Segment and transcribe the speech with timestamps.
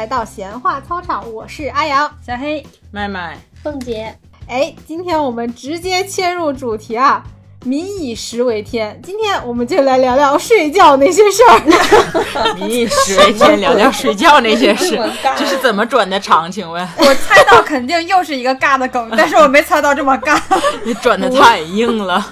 [0.00, 2.10] 来到闲话操场，我是阿阳。
[2.26, 4.16] 小黑，麦麦，凤姐，
[4.48, 7.22] 哎，今天我们直接切入主题啊，
[7.66, 8.98] 民以食为天。
[9.04, 12.54] 今天我们就来聊聊睡觉那些事儿。
[12.56, 14.98] 民以食为天，聊聊睡觉那些事
[15.36, 16.50] 这是怎么转的场？
[16.50, 20.40] 请问我猜到肯定又是一个尬的梗，但是我没猜到这么尬。
[20.82, 22.26] 你转的太硬了。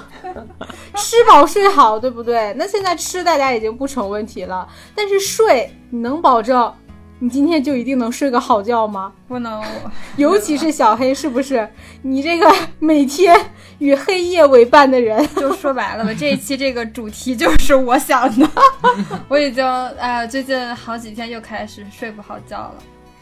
[0.96, 2.54] 吃饱睡好，对不对？
[2.56, 6.72] 那现在吃大家已经不成问题了，但是睡，你能保证
[7.20, 9.12] 你今天就一定能睡个好觉吗？
[9.26, 9.60] 不能，
[10.16, 11.68] 尤其是小黑，是不是？
[12.02, 13.36] 你这个每天
[13.78, 18.48] 与黑夜为伴的人， 就说白了吧，这一期这个主题就是我想的。
[19.26, 19.64] 我已经
[19.98, 22.74] 哎、最近好几天又开始睡不好觉了。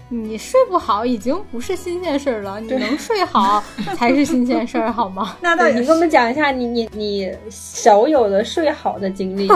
[0.09, 3.65] 你睡不好已经不是新鲜事儿了，你能睡好
[3.97, 5.37] 才是新鲜事儿，好吗？
[5.41, 9.51] 对那倒也你给我们讲一下你你你少有的睡好的经历，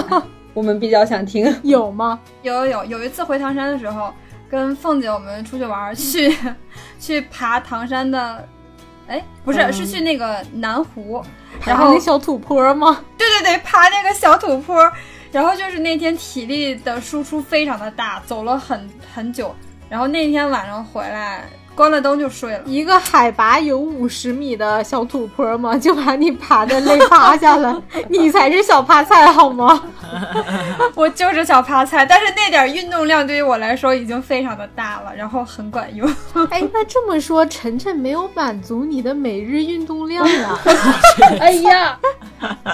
[0.55, 1.55] 我们比较想听。
[1.63, 2.19] 有吗？
[2.43, 4.13] 有有有有一次回唐山的时候，
[4.51, 6.35] 跟凤姐我们出去玩儿，去
[6.99, 8.49] 去爬唐山的，
[9.07, 11.23] 哎，不是，嗯是去那个南湖，
[11.65, 13.05] 然后那小土坡吗？
[13.17, 14.91] 对对对，爬那个小土坡，
[15.31, 19.55] 然后就是那天体力的输出非常的大，走了很很久，
[19.89, 22.61] 然后那天晚上回来关了灯就睡了。
[22.67, 25.77] 一个海拔有五十米的小土坡嘛？
[25.79, 29.83] 就把你爬的累趴下了， 你才是小趴菜好吗？
[30.95, 36.07] 我就是小趴菜，但是那点运动量对于我来说已经非常的大了，然后很管用。
[36.51, 40.61] 哎，那这么说，晨晨没有满足你的每日运动量啊？
[41.41, 41.99] 哎呀，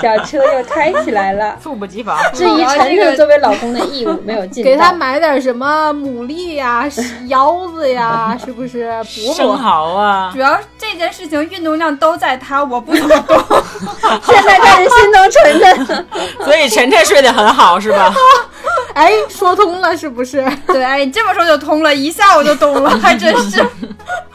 [0.03, 1.57] 小车又开起来了。
[1.63, 2.19] 猝不及防。
[2.33, 6.89] 质疑晨晨作为老公的义务没有尽，给他买点什么牡蛎呀、
[7.27, 8.86] 腰子呀，是不是？
[9.03, 9.57] 补生补。
[9.57, 13.37] 蚝啊主，要这件事情运动量都在他，我不怎么动。
[14.25, 16.07] 现在开始心疼晨晨。
[16.45, 18.15] 所以晨晨睡得很好是吧？
[18.95, 20.45] 哎，说通了是不是？
[20.69, 23.63] 对，哎，你这么说就通了，一下我就懂了，还真是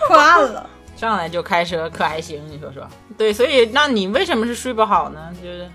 [0.08, 0.68] 破案了。
[0.96, 2.88] 上来就开车可还行，你说说？
[3.18, 5.20] 对，所以那你为什么是睡不好呢？
[5.42, 5.68] 就是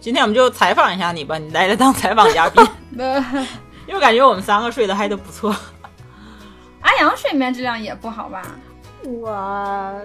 [0.00, 2.64] 今天我们就采访一下你吧，你来了当采访嘉宾，
[2.96, 3.16] 呃，
[3.86, 5.54] 因为我感觉我们三个睡得还都不错。
[6.90, 8.42] 阿阳睡眠质量也不好吧？
[9.04, 10.00] 我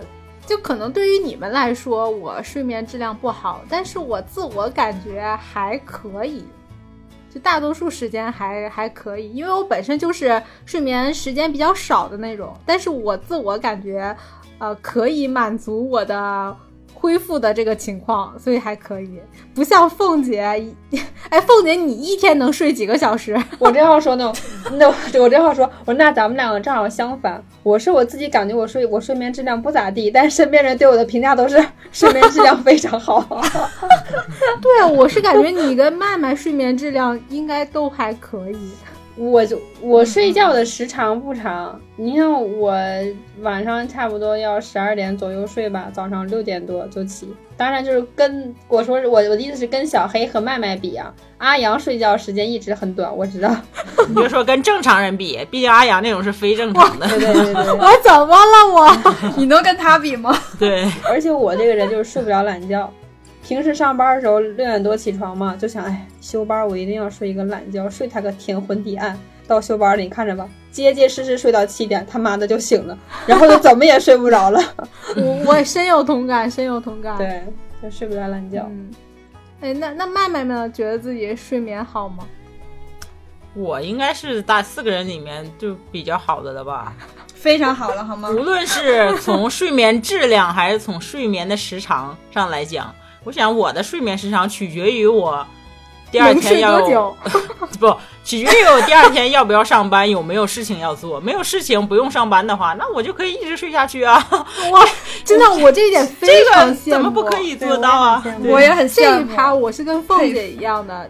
[0.46, 6.46] 就可能对于你们来说，我睡眠质量不好，但是我自我感觉还可以，
[7.34, 14.16] 就大多数时间还还可以，因为我本身就是睡眠时间比较少的那种，但是我自我感觉，
[14.60, 16.56] 呃，可以满足我的。
[17.06, 19.20] 恢复的这个情况，所以还可以，
[19.54, 20.42] 不像凤姐，
[20.90, 21.00] 一
[21.30, 23.40] 哎，凤姐你一天能睡几个小时？
[23.60, 24.34] 我这样说呢，
[24.72, 27.44] 那我我这样说，我说那咱们两个正好相反。
[27.62, 31.64] 我是我自己感觉我睡我睡眠质量不咋地，但是身边人对我的评价都是
[31.94, 33.22] 睡眠质量非常好。
[34.60, 38.72] 对啊，我是感觉你跟麦麦睡眠质量应该都还可以。
[39.18, 42.74] 我就我睡觉的时长不长，你看我
[43.42, 47.34] 晚上差不多要十二点左右睡吧，早上六点多就起。
[47.58, 53.56] 当然就是跟我说我我的意思是跟小黑和麦麦比啊，阿阳睡觉时间一直很短，我知道。
[54.10, 57.08] 你就说跟正常人比，毕竟阿阳那种是非正常的。
[57.08, 58.98] 对对对对， 我怎么了我？
[59.38, 60.38] 你能跟他比吗？
[60.60, 62.92] 对，而且我这个人就是睡不了懒觉。
[63.48, 69.16] 平时上班的时候六点多起床嘛，就想哎休班我一定要睡一个懒觉，睡他个天昏地暗。
[69.48, 72.98] 到休班了，你看着吧，结结实实睡到七点，他妈的就醒了，
[73.28, 74.60] 然后就怎么也睡不着了。
[75.16, 77.44] 我我深有同感，深有同感。，对，
[77.80, 78.66] 就睡不着懒觉。
[78.68, 78.92] 嗯，
[79.62, 80.68] 哎，那那麦麦呢？
[80.72, 82.26] 觉得自己睡眠好吗？
[83.54, 86.96] 我应该是大四个人里面就比较好的了吧。
[87.36, 88.28] 非常好了，好吗？
[88.32, 92.92] 无论是从睡眠质量还是从睡眠的时长上来讲，
[93.26, 95.46] 我想我的睡眠时长取决于我
[96.10, 96.80] 第二天要？
[97.78, 97.94] 不
[98.24, 101.20] 取决于我第二天要不要上班，有没有事情要做。
[101.20, 104.16] 没有事情不用上班的话，那我就可以一直睡下去啊。
[104.72, 104.86] 哇，
[105.26, 106.92] 真的，我这一点非这个常羡慕。
[106.92, 108.24] 怎么不可以做到啊？
[108.46, 109.22] 我也很这羡慕。
[109.32, 111.10] 一趴我是跟凤姐一样的，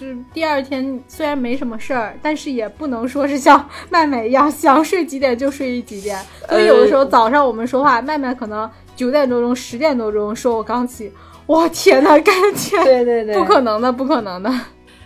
[0.00, 6.18] 就是第二天虽然没什么事儿，但是也不能说是像 麦麦一样想睡几点就睡几点。
[6.48, 11.12] 所以有的时候早上我们说话，麦麦可能九点多钟、十点多钟说我刚起，
[11.48, 14.52] 我天呐，感觉对对对，不可能的，不可能的。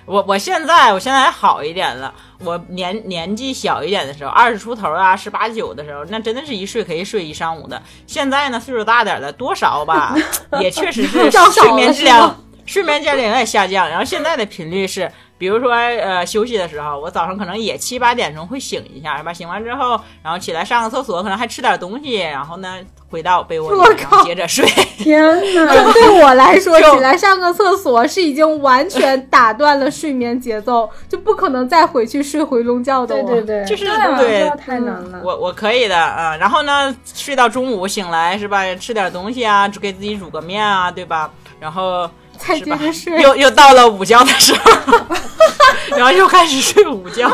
[0.05, 2.13] 我我现在我现在还好一点了。
[2.45, 7.81] 我年年纪小一点的时候，二十出头啊，十八九的时候，那真的是一睡可以睡一上午的。
[8.09, 10.17] 现在呢，岁数大点了，多少吧，
[10.61, 12.37] 也确实是睡眠质量
[12.67, 13.89] 睡眠质量有点下降。
[13.89, 19.33] 然后现在的频率是比如说呃休息的时候，我早上可能也七八点钟会醒一下，是吧？
[19.33, 22.79] 醒完之后，然后起来上个厕所，可能还吃点东西，然后呢
[23.11, 24.65] 回到被窝里，我然后 接着睡。
[24.99, 25.21] 天
[25.55, 25.67] 哪！
[25.93, 33.21] 对我来说，起来上个厕所是已经完全打断了睡眠节奏，就不可能再回去睡回笼觉的。
[33.25, 35.21] 对对对，就是对啊对太难了。
[35.25, 38.63] 我我可以的啊、然后呢，睡到中午醒来是吧？
[38.77, 41.31] 吃点东西啊，给自己煮个面啊，对吧？
[41.59, 42.09] 然后
[42.47, 43.21] 再是吧接着睡。
[43.23, 44.71] 又又到了午觉的时候，
[45.97, 47.31] 然后又开始睡午觉，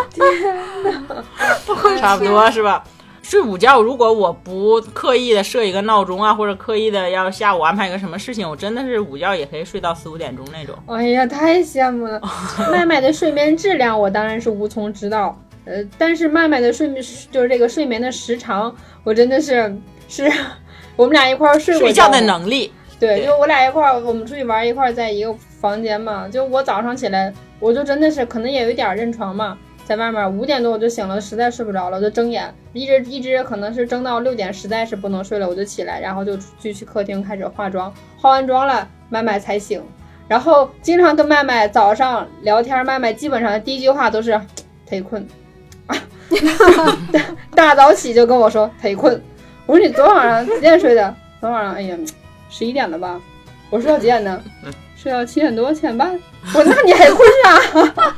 [1.99, 2.83] 差不多是吧？
[3.23, 10.75] 睡午觉，如果我不刻意的设一个闹钟啊，或者刻意的要下午安排一个什么事情，我真的是午觉也可以睡到四五点钟那种。
[10.87, 12.19] 哎呀，太羡慕了！
[12.73, 18.75] 麦麦的睡眠质量我当然是无从知道，呃，但是麦麦的睡眠就是这个睡眠的时长，
[19.05, 19.77] 我真的是
[20.09, 20.33] 是
[20.97, 26.29] 我们俩一块儿睡过睡觉的能力，对，对就我俩一块儿，我们出去玩一块儿，在一个房间嘛。
[26.29, 39.83] 就我早上起来，我就真的是可能也有一点儿认床嘛，在外面五点多我就醒了，实在睡不着了，我就睁眼，一直一直可能是睁到六点，实在是不能睡了，我就起来，然后就去去客厅开始化妆，化完妆了，麦麦才醒。
[40.27, 44.39] 然后经常跟麦麦早上聊天，麦麦基本上第一句话都是
[44.87, 45.27] 忒困，
[47.55, 49.23] 大早起就跟我说忒困。
[49.65, 51.15] 我说你昨晚上几点睡的？
[51.41, 51.97] 昨晚上哎呀，
[52.49, 53.21] 十一点了吧？
[53.71, 54.41] 我睡到几点呢？
[54.97, 56.19] 睡到七点多七点半。
[56.55, 58.17] 我那你还困啊？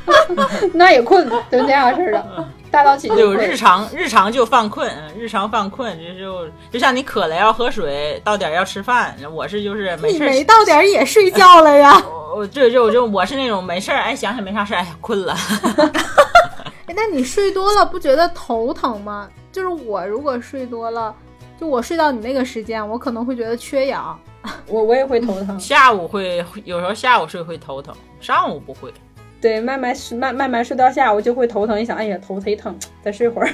[0.73, 2.47] 那也困，就那样式的。
[2.71, 12.01] 大早起就就日常日常就犯困，嗯日常犯困，就就就像你渴了要喝水，到点儿要吃饭，我是就是没你事儿没到点儿也睡觉了呀？
[12.07, 15.35] 我我就就就我是那种没事儿，哎，想想没啥事儿，哎困了，
[16.87, 19.27] 哎那你睡多了不觉得头疼吗？
[19.51, 21.13] 就是我如果睡多了，
[21.61, 24.19] 就我睡到你那个时间，我可能会觉得缺氧。
[24.65, 25.59] 我我也会头疼。
[25.59, 28.91] 下午会有时候下午睡会头疼，上午不会。
[29.39, 33.49] 对，慢慢睡，慢慢慢睡到下午就会头疼，一想，哎呀，头忒疼，再睡会儿，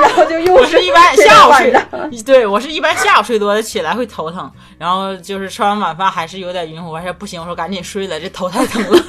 [0.00, 4.48] 然后就又我是一般下午睡晚上，对我是一般下午睡多了起来会头疼，
[4.78, 9.00] 然后就是吃完晚饭还是有点晕乎，我说不行，我说赶紧睡了，这头太疼了，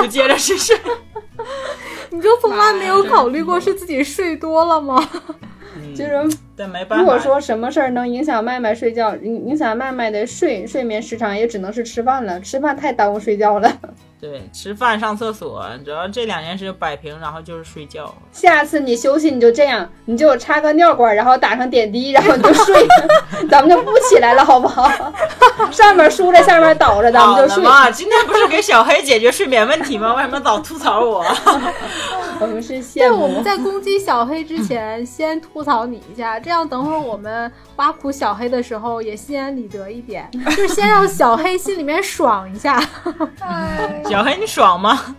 [0.00, 0.74] 就接着去睡。
[2.08, 5.06] 你就从来没有考虑过是自己睡多了吗？
[5.94, 6.10] 就是
[6.56, 12.40] 但没办法，如果说什么事儿能影响麦麦睡觉，影影响麦麦的睡睡眠时长，也只能是吃饭了。
[12.40, 13.72] 吃饭太耽误睡觉了。
[14.20, 18.14] 对吃饭上厕所，主要这两件事摆平，然后就是睡觉。
[18.32, 22.74] 下次你休息你就这样，你就插个尿管，然后打上点滴，然后你就睡，
[23.50, 24.90] 咱们就不起来了，好不好？
[25.70, 27.62] 上面梳着，下面倒着，咱们就睡。
[27.62, 30.14] 了嘛，今天不是给小黑解决睡眠问题吗？
[30.14, 31.22] 为什么老吐槽我？
[32.40, 33.44] 我们是对，羡我们。
[33.44, 42.78] 在攻击小黑之前，先吐槽你一下，这样等会儿我们挖苦小黑的时候也心安理得一点，就是先让小黑心里面爽一下。
[43.40, 45.16] 哎，小黑你爽吗？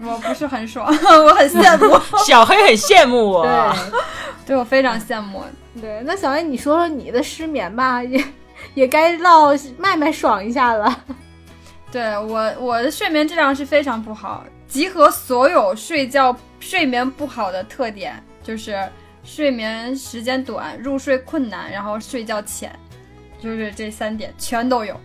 [0.00, 0.86] 我不是很爽，
[1.24, 3.42] 我很羡慕， 小黑很羡慕我。
[3.42, 3.98] 对，
[4.46, 5.42] 对我非常羡慕。
[5.80, 8.22] 对，那小黑你说说你的失眠吧， 也
[8.74, 11.04] 也该让麦麦爽一下了。
[11.90, 18.76] 对我，我的睡眠质量是非常不好，集合所有睡觉睡眠不好的特点，就是
[19.30, 22.74] 睡眠时间短、入睡困难，然后睡觉浅，
[23.38, 24.98] 就是这三点全都有。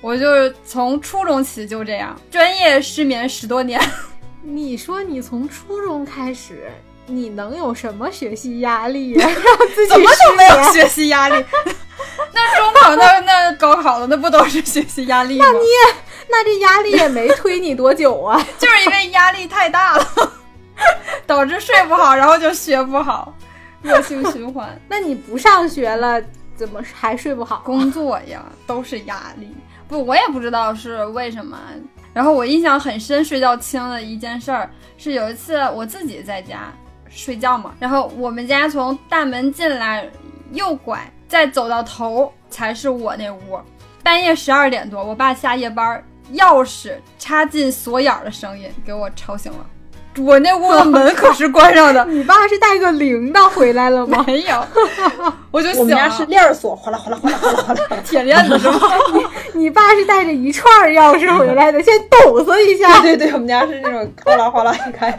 [0.00, 3.80] 我就是从初中起就这样，专业失眠十多年。
[4.40, 6.70] 你说你从初中开始，
[7.06, 9.26] 你能有什么学习压力呀？
[9.28, 11.44] 让自己怎么就没有学习压力？
[12.32, 15.44] 那中考那那高考的那不都是学习压力吗？
[15.44, 15.94] 那你也
[16.28, 18.40] 那这压力也没推你多久啊。
[18.58, 20.32] 就是因为压力太大了，
[21.26, 23.34] 导致睡不好，然后就学不好，
[23.86, 24.68] 恶性循环。
[24.88, 26.20] 那你不上学了，
[26.54, 27.62] 怎么还睡不好？
[27.64, 29.54] 工作呀，都是压力。
[29.88, 31.58] 不，我也不知道是为什么。
[32.12, 36.72] 然后我印象很深、睡觉轻的一件事儿，是有一次我自己在家
[37.08, 40.08] 睡觉嘛，然后我们家从大门进来，
[40.52, 43.60] 右拐，再走到头才是我那屋。
[44.02, 46.02] 半夜十二点多，我爸下夜班，
[46.32, 49.66] 钥匙插进锁眼儿的声音给我吵醒了。
[50.18, 54.24] 我那屋的门可是关上的， 你爸是带个铃铛回来了吗？
[54.26, 54.66] 没有，
[55.50, 55.84] 我就我醒了。
[55.84, 57.80] 们家是链锁，哗啦哗啦哗啦哗啦哗啦。
[58.04, 58.80] 铁链子是吗？
[59.54, 63.00] 你爸是带着一串钥匙回来的，先抖擞一下。
[63.00, 65.16] 对对对，我们家是那种哗啦哗啦一开。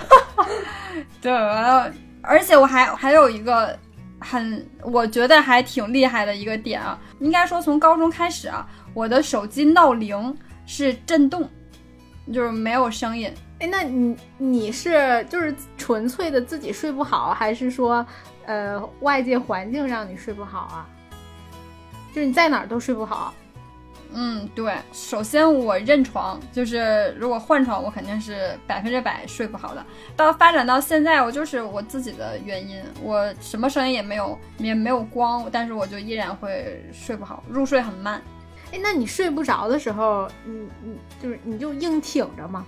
[1.22, 3.77] 对，完了，而且我还还有一个
[4.20, 10.36] 很我觉得还挺厉害的一个点啊，应该说从高中开始啊，我的手机闹铃
[10.66, 11.48] 是震动，
[12.34, 13.32] 就是没有声音。
[13.60, 18.06] 哎，那你你是就是纯粹的自己睡不好，还是说
[18.46, 20.88] 呃外界环境让你睡不好啊？
[22.14, 23.34] 就是你在哪儿都睡不好。
[24.14, 29.86] 嗯，对，首先我认床，就是如果换床，我肯定是百分之百睡不好的。
[30.16, 38.22] 到发展到现在，我就是我自己的原因，我什么声音也没有，也没有光，但是我就依然会睡不好，入睡很慢。
[38.72, 42.66] 哎，那你睡不着的时候，你你就是你就硬挺着吗？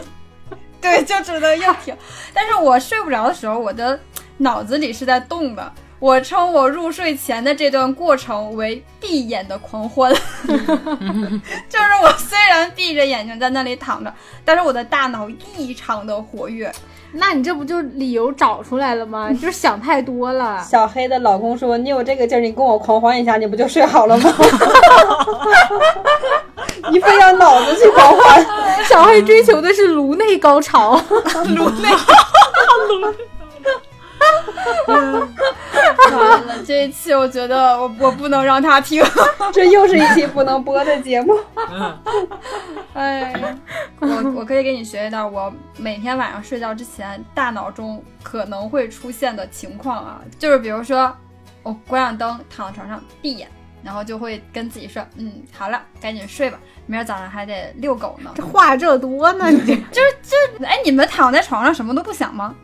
[0.80, 1.96] 对，就只能硬挺。
[2.32, 3.98] 但是我睡不着的时候，我的
[4.36, 5.72] 脑子里是在动的。
[5.98, 10.12] 我称我入睡前的这段过程为闭眼的狂欢，
[10.44, 16.70] 就是我虽然闭着眼睛在那里躺着，但是我的大脑异常的活跃。
[17.18, 19.28] 那你这不就理由找出来了吗？
[19.30, 20.62] 你 就是想太多了。
[20.62, 24.32] 小黑的老公说：“你有这个劲儿，你跟我狂欢一下，你不就睡好了吗？
[26.92, 28.46] 你非要脑子去狂欢。
[28.88, 31.00] 小黑追求的是颅内高潮，
[31.56, 31.88] 颅内，
[36.16, 39.02] 完了，这一期我觉得我我不能让他听。
[39.52, 41.34] 这又是一期不能播的节目。
[42.94, 43.34] 哎，
[44.00, 51.14] 我我可以给你学一道我每天晚上睡觉之前大脑中可能会出现的情况啊，就是比如说
[51.62, 53.48] 我关上灯，躺在床上闭眼，
[53.82, 58.30] 然后就会跟自己说，嗯，好了，赶紧睡吧，明儿早上还得遛狗呢。
[58.34, 60.16] 这话这多呢，你这就是
[60.58, 62.54] 这，哎，你们躺在床上什么都不想吗？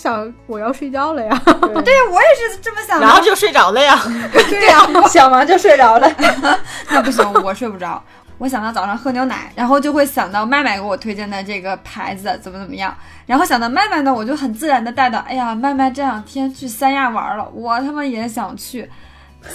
[0.00, 1.42] 想我要睡觉了呀？
[1.44, 3.04] 对呀，我也是这么想的。
[3.06, 3.98] 然后就睡着了呀。
[4.32, 4.78] 对呀，
[5.08, 6.08] 想完就睡着了。
[6.88, 8.00] 那不行，我睡不着。
[8.38, 18.88] 我想到早上喝牛奶，然后就会想到麦麦给我推荐的这个牌子怎么怎么样，然后想到麦麦呢，我就很自然的带到，哎呀，麦麦这两天去三亚玩了，我他妈也想去。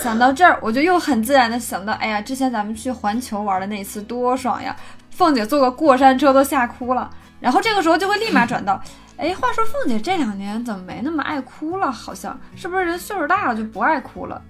[0.02, 4.76] 想到这儿，我就又很自然的想到，哎呀，之前咱们去环球玩的那次多爽呀，
[5.12, 7.10] 凤姐坐个过山车都吓哭了。
[7.40, 8.82] 然后这个时候就会立马转到，
[9.18, 11.92] 哎，话说凤姐这两年怎么没那么爱哭了？
[11.92, 14.42] 好像是不是人岁数大了就不爱哭了？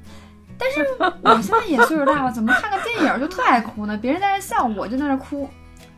[0.57, 0.85] 但是
[1.21, 3.97] 我现在也岁数大了，怎么看个电影就特爱哭呢？
[4.01, 5.49] 别人在那笑，我就在那哭。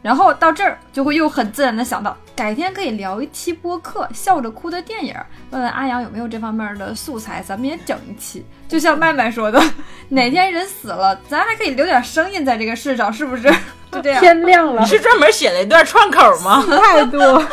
[0.01, 5.15] 然后到这儿就会又很自然的想到，改天可以聊一期播客，笑着哭的电影。
[5.49, 8.45] 问问阿阳有没有这方面的素材，咱们也整一期。
[8.67, 9.59] 就像麦麦说的，
[10.09, 13.51] 哪天人死了，咱还可以留点声音在这个世上，是不是？
[13.91, 14.21] 就这样。
[14.21, 16.63] 天亮了你，是专门写了一段串口吗？
[16.67, 17.43] 太多。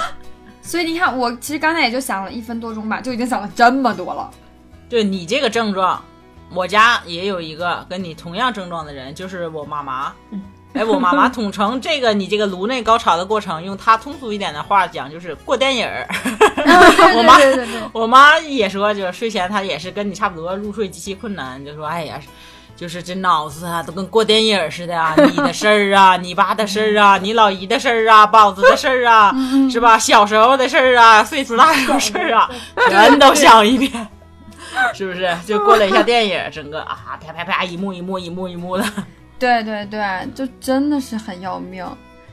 [0.63, 4.31] 所以你看，我其实刚才也就想了一分多钟吧，就已经想了这么多了。
[4.89, 6.03] 对你这个症状，
[6.55, 10.13] 我家也有一个跟你同样症状的人，就是我妈妈。
[10.75, 16.09] 哎，我妈妈统称这个你这个颅内高潮的过程，用她通俗一点的话讲，就是过电影儿。
[17.15, 17.37] 我妈
[17.93, 22.19] 我妈也说，就是睡前她也是跟你差不多入睡极其困难，就说哎呀，
[22.83, 29.33] 就是这脑子啊都跟过电影似的啊，你的事儿啊，你爸的事儿啊，你老姨的事儿啊，宝子的事儿啊，
[29.71, 29.97] 是吧？
[29.97, 32.51] 小时候的事儿啊，岁数大的事儿啊，
[32.91, 34.09] 全都想一遍。
[34.95, 38.85] 是不是就过了一下电影，整个啊啪啪啪一幕一幕一幕一幕的，
[39.39, 41.87] 对对对，就真的是很要命。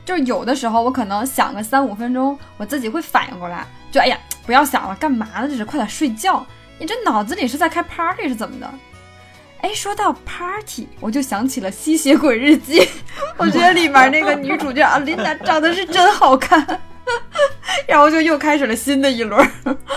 [0.04, 5.46] 就是有的时候我可能想个三五分钟，我自己会反应过来，就哎呀，不要想了，干嘛呢？
[5.48, 6.44] 这是快点睡觉。
[6.80, 8.68] 你这脑子里是在开 party 是怎么的？
[9.62, 12.80] 哎，说到 party，我就想起了《吸血鬼日记》，
[13.36, 16.66] 我觉得里面那个女主角阿琳达长得是真好看，
[17.86, 19.46] 然后就又开始了新的一轮。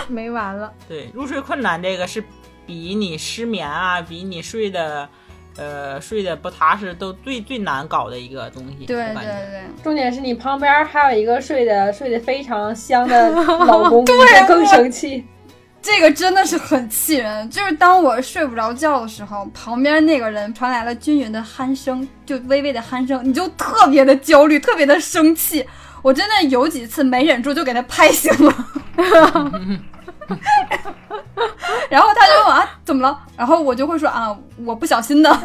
[0.08, 0.72] 没完了。
[0.88, 2.22] 对，入睡困难这个是
[2.66, 5.08] 比你失眠啊，比你睡的，
[5.56, 8.84] 呃，睡的不踏实都最最难搞的一个东西。
[8.84, 15.24] 对对对，重点是你旁边还有一个睡的睡得非常香的老公， 对你更生气。
[15.84, 17.48] 这个真的是很气人。
[17.50, 25.64] 就是当我睡不着觉的时候，旁边那个人传来了均匀的鼾声，就微微的鼾声，你就特别的焦虑，特别的生气。
[26.02, 28.54] 我真的有几次没忍住就给他拍醒了，
[31.88, 35.38] 然后他就问我啊怎么了，然后我就会说啊我不小心的。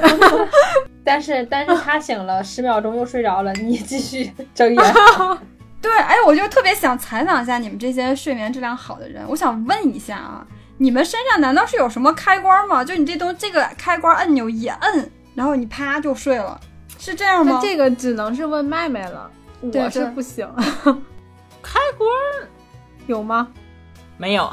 [1.04, 4.94] 但是但是他醒了十秒钟又睡着了，你继续睁眼。
[5.82, 10.46] 对，哎，我就特别想采访一下你们这些睡眠质量好的人，我想问一下啊，
[10.78, 12.84] 你们身上难道是有什么开关吗？
[12.84, 16.60] 就你这东这个开关按钮一摁，然后你啪就睡了，
[16.98, 17.60] 是这样吗？
[17.62, 19.30] 这个只能是问麦麦了，
[19.62, 20.48] 我是不行。
[21.62, 22.10] 开关
[23.08, 23.48] 有吗？
[24.18, 24.52] 没有，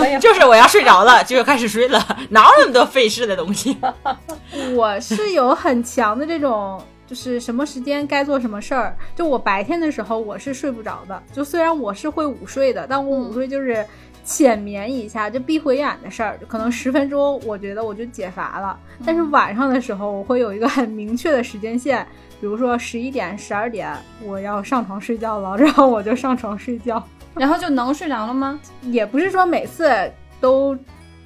[0.00, 2.00] 没有， 就是我要睡着了就开始睡了，
[2.30, 3.76] 哪有那么多费事的东西？
[4.76, 8.96] 我是有很强的这种，就是什么时间该做什么事儿。
[9.14, 11.22] 就我白天的时候，我是睡不着的。
[11.32, 13.84] 就虽然我是会午睡的，但我午睡就是
[14.24, 18.78] 浅眠一下，就闭回眼的事儿，可能十分钟，我觉得我就解乏了。
[19.04, 22.04] 但是晚上的时候，我会有一个很明确的时间线，
[22.40, 27.02] 比如说十一点、十二点，我要上床睡觉了，然后我就上床睡觉。
[27.36, 28.58] 然后就能睡着了吗？
[28.82, 30.10] 也不是说每次
[30.40, 30.76] 都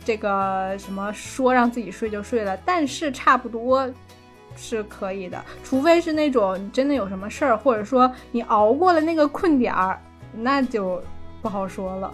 [0.05, 3.89] 这个什么说让自己睡就睡了，但是差不多
[4.57, 10.01] 是可以的，除非是那种你真的有什么事儿，或者说你熬过了那个困点儿，
[10.33, 11.03] 那就
[11.41, 12.13] 不好说了。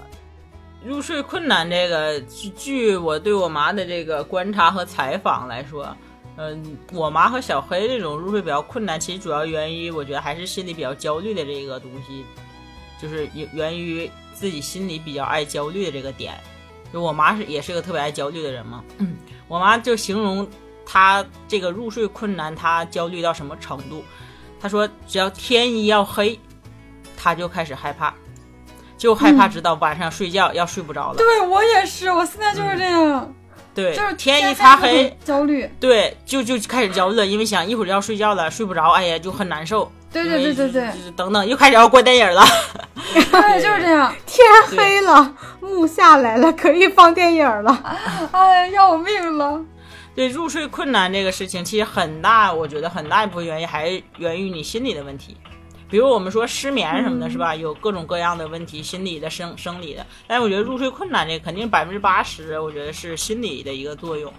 [0.84, 5.96] 入睡困难这个，据据我对我妈的这个观察和采访来说，
[6.36, 12.24] 嗯，我妈和小黑这种入睡比较困难，其实主要源于我觉得还是心里比较焦虑的这个东西，
[13.00, 16.34] 就是源源于自己心里比较爱焦虑的这个点。
[16.92, 18.84] 就我妈是也是个特别爱焦虑的人嘛，
[19.48, 20.46] 我妈就形容
[20.86, 24.02] 她这个入睡困难，他焦虑到什么程度？
[24.60, 26.40] 他说只要天一要黑，
[27.16, 28.14] 他就开始害怕。
[28.96, 31.18] 就害怕知道晚上睡觉要睡不着了。
[31.18, 33.30] 对我也是，我现在就是这样，
[33.74, 39.92] 对，就是天一擦黑，焦虑，对，就就开始焦虑了，因为想一会儿就要睡觉了，睡不着，哎呀，就很难受。
[40.10, 42.42] 对对对对对，等等，又开始要关电影了。
[42.94, 44.10] 对， 就是这样。
[44.24, 47.98] 天黑了，幕下来了，可以放电影了。
[48.32, 49.60] 哎，要我命了。
[50.16, 55.36] 对，入睡困难这个事情，其实很大，我觉得很大一部分原因还是源于你心理的问题。
[55.90, 57.54] 比如我们说失眠什么的，是吧？
[57.54, 60.04] 有各种各样的问题，心理的、生生理的。
[60.26, 64.32] 但是我觉得入睡困难这肯定百分之八十，我觉得是心理的一个作用。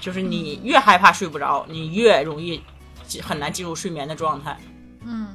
[0.00, 2.60] 就是你越害怕睡不着，你越容易
[3.22, 4.58] 很难进入睡眠的状态。
[5.06, 5.28] 嗯，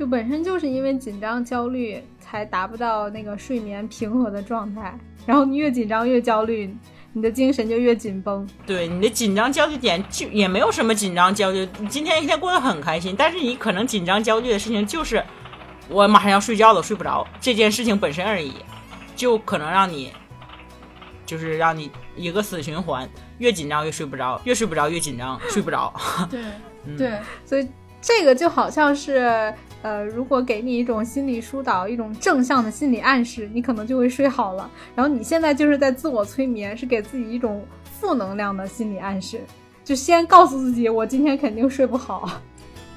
[0.00, 4.98] 就本身就是因为紧张、焦虑，才达不到那个睡眠平和的状态。
[5.24, 6.76] 然后你越紧张越焦虑。
[7.16, 15.24] 你的精神就越紧绷，对你的紧张焦虑点就也没有什么紧张焦虑，你今天一天过得很开心，但是你可能紧张焦虑的事情就是
[15.88, 18.52] 我马上要睡觉了，睡不着这件事情本身而已，
[19.16, 20.12] 就可能让你
[21.24, 23.08] 就是让你一个死循环，
[23.38, 25.90] 越紧张越睡不着，越睡不着越紧张，睡不着。
[26.30, 26.42] 对
[26.98, 27.66] 对，所以
[28.02, 29.54] 这个就好像是。
[29.86, 34.68] 呃，如果给你一种心理疏导，一种正向的心理暗示，你可能就会睡好了。
[34.96, 37.64] 然后你现在就是在自我催眠，是给自己一种
[38.00, 39.40] 负能量的心理暗示，
[39.84, 42.28] 就先告诉自己，我今天肯定睡不好。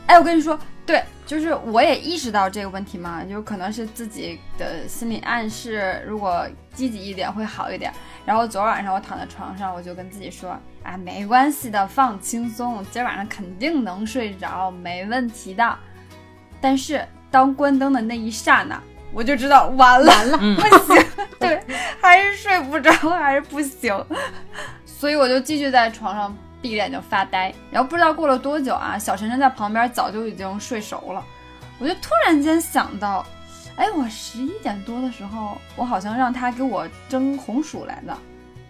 [0.08, 6.44] 哎，我跟你说，对，就是我也意识到这个问题嘛，就可能是自己的心理暗示，如果
[6.74, 7.94] 积极一点会好一点。
[8.26, 15.78] 然后昨晚上我躺在床上，我就跟自己说，啊，没关系的，放轻松，今晚上肯定能睡着，没问题的。
[16.62, 18.82] 但是当关灯的那一刹那，
[19.14, 21.06] 我就知道完了，完了， 不行，
[21.40, 21.62] 对，
[22.02, 24.06] 还是睡不着，还是不行，
[24.86, 27.54] 所以我就继续在床上闭着眼睛发呆。
[27.72, 31.24] 然后不知道过了多久啊，小晨晨在旁边早就已经睡熟了，
[31.80, 33.26] 我就突然间想到，
[33.76, 38.18] 哎，我十一点多的时候，我好像让他给我蒸红薯来的，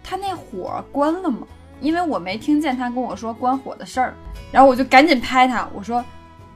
[0.04, 1.46] 他那火关了吗？
[1.80, 4.14] 因为我没听见他跟我说关火的事儿，
[4.52, 6.04] 然后我就赶紧拍他，我说。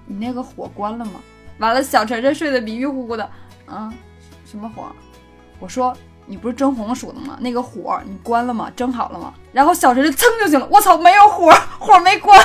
[0.06, 1.12] 你那个火关了吗？
[1.58, 3.30] 完了，小晨晨睡得迷迷糊糊的，
[3.66, 3.92] 嗯，
[4.44, 4.90] 什么火？
[5.60, 7.36] 我说你不是蒸红薯的吗？
[7.40, 8.70] 那个火你关了吗？
[8.74, 9.32] 蒸好了吗？
[9.52, 12.44] 然后小晨晨噌就醒了，我操，没有火， 火没关，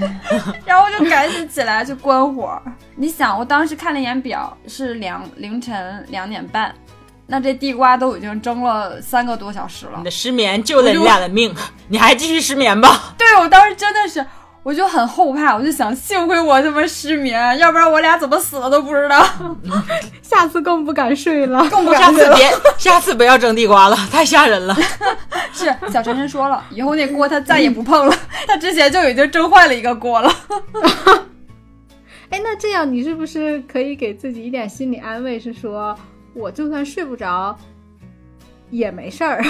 [0.66, 2.60] 然后就赶紧起来去关火。
[2.96, 6.74] 你想，我当时看了一眼表，是两凌晨两点半，
[7.26, 9.92] 那这地瓜都已经蒸了三个多小时了。
[9.96, 11.54] 你的失眠救了你俩的命，
[11.88, 13.14] 你还继续失眠吧？
[13.16, 14.24] 对我当时真的是。
[14.62, 19.24] 我就很后怕，我就想，幸亏我他妈失眠，要不然我俩怎么死了都不知道。
[20.22, 22.36] 下次更不敢睡了，更不敢睡了。
[22.36, 24.76] 下次别， 下次不要蒸地瓜了， 太吓人了。
[25.52, 28.14] 是小晨晨说了，以后那锅他再也不碰了。
[28.46, 30.30] 他之前就已经蒸坏了一个锅了。
[32.28, 35.40] 哎，那这样你是不是可以给自己一点心理安慰？
[35.40, 35.96] 是说
[36.34, 37.58] 我就算睡不着
[38.70, 39.44] 也没事儿。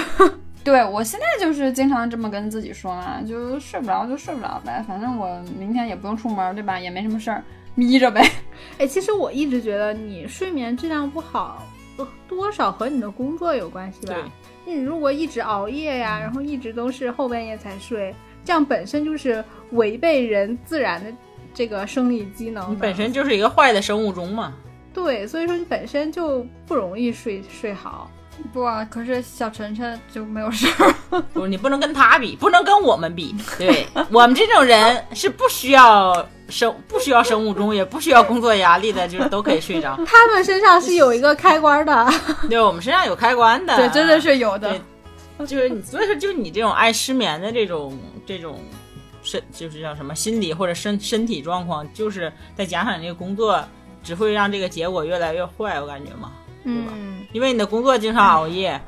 [0.63, 6.79] 对我现在就是经常这么跟自己说嘛，就睡不着就睡不着呗，反正我明天也不用出门，对吧？
[6.79, 7.43] 也没什么事儿，
[7.73, 8.21] 眯着呗。
[8.77, 11.65] 哎，其实我一直觉得你睡眠质量不好，
[12.27, 14.15] 多少和你的工作有关系吧？
[14.63, 18.13] 你如果一直熬夜呀，然后一直都是后半夜才睡，
[18.45, 21.11] 这样本身就是违背人自然的
[21.53, 22.71] 这个生理机能。
[22.71, 24.53] 你本身就是一个坏的生物钟嘛。
[24.93, 28.11] 对，所以说你本身就不容易睡睡好。
[28.53, 31.21] 不，可是小晨晨就没有事儿。
[31.33, 33.35] 不，你不能跟他比，不能跟我们比。
[33.57, 39.97] 对我们这种人是不需要生，不需要生物钟，也不需要工作压力的，就是都可以睡着。
[40.05, 42.09] 他们身上是有一个开关的。
[42.49, 43.75] 对，我们身上有开关的。
[43.75, 44.79] 对，真的是有的。
[45.39, 48.59] 就是你，所以说，就你这种爱失眠的这种这种
[49.23, 53.63] 身，就是叫什么心理或者身身体状况，就是再加上你这个工作，
[54.03, 56.31] 只会让这个结果越来越坏，我感觉嘛。
[56.63, 58.79] 嗯，因为你的工作经常熬夜，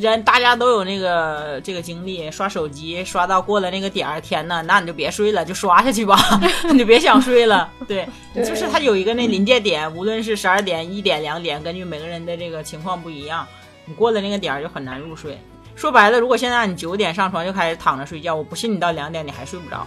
[0.00, 6.16] 人大家都有那个这个经历，刷手机刷到过了那个点儿，天呐，那你就别睡了，就刷下去吧，
[6.70, 7.70] 你就别想睡了。
[7.88, 13.46] 对，就是它有一个那临界点，无论是十二点、一点、两点，根据每个人的这个情况不一样，
[13.86, 15.38] 你过了那个点儿就很难入睡。
[15.74, 19.86] 说白了，如果现在你九点上床就开始躺着睡觉，我不信你到两点你还睡不着。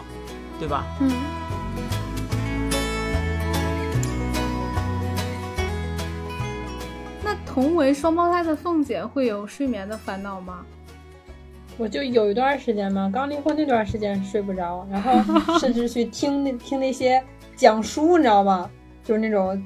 [0.58, 0.86] 对吧？
[1.02, 1.12] 嗯。
[7.56, 10.66] 同为双胞胎的凤姐会有睡眠的烦恼吗？
[11.78, 15.14] 我就有一段时间嘛，刚离婚那段时间睡不着，然后
[15.58, 17.24] 甚至去听那听那些
[17.56, 18.70] 讲书，你知道吗？
[19.06, 19.58] 就是那种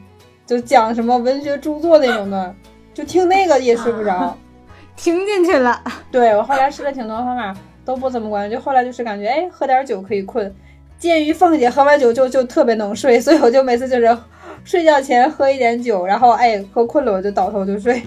[0.45, 2.56] 就讲什么文学著作那种的，
[2.93, 4.38] 就听那个也睡不着。
[4.95, 5.82] 听进去了。
[6.12, 8.52] 对我后来试了挺多方法，都不怎么管用。
[8.52, 10.54] 就后来就是感觉，哎，喝点酒可以困。
[10.99, 14.15] 鉴于凤姐喝完酒就就特别能睡，所以我就每次就是
[14.63, 18.02] 睡觉前喝一点酒，然后哎喝困了我就倒头就睡。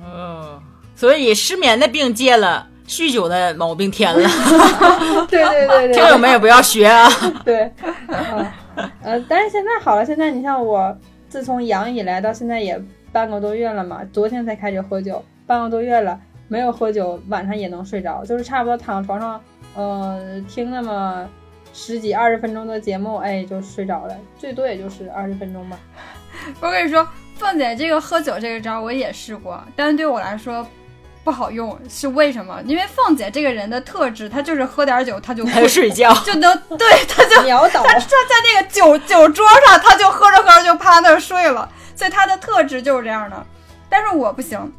[0.00, 0.60] 嗯，
[0.94, 4.28] 所以失眠的病戒了，酗酒的毛病添了。
[5.28, 7.08] 对对对对，听友们也不要学啊。
[7.44, 7.70] 对，
[8.08, 8.46] 嗯
[9.02, 10.96] 呃，但是现在好了，现在你像我，
[11.28, 12.80] 自从阳以来到现在也
[13.10, 19.40] 半个多月了嘛，昨天才开始喝酒，半个多月了，没有喝酒，晚上也能睡着，就是差不多躺床上，
[19.74, 21.26] 呃，听那么
[21.78, 25.78] 十几二十分钟的节目，哎，就睡着了，最多也就是二十分钟吧。
[26.58, 30.66] 我跟你说，凤姐这个喝酒这个招我也试过，但是对我来说
[31.22, 32.62] 不好用，是为什么？
[32.64, 37.82] 因为凤姐这个人的特质，她就是喝点酒她就不 睡觉， 就能对 她就秒倒。
[37.82, 43.46] 她她在那个酒酒桌上，她就喝着喝着就趴那儿睡了，所以她的特质就是这样的。
[43.90, 44.72] 但是我不行，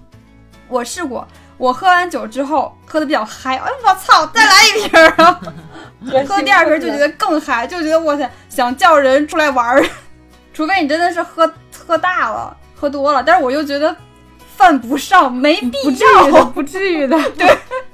[0.67, 5.41] 我试过，我喝完酒之后喝的比较嗨，哎我操，再来一瓶儿啊！
[6.27, 9.83] 喝第二瓶就觉得更嗨，就觉得我天，想叫人出来玩儿。
[10.53, 11.51] 除非你真的是喝
[11.85, 13.95] 喝大了、喝多了，但是我又觉得
[14.55, 16.45] 犯不上，没必不至于的，要。
[16.45, 17.17] 不至于的。
[17.37, 17.47] 对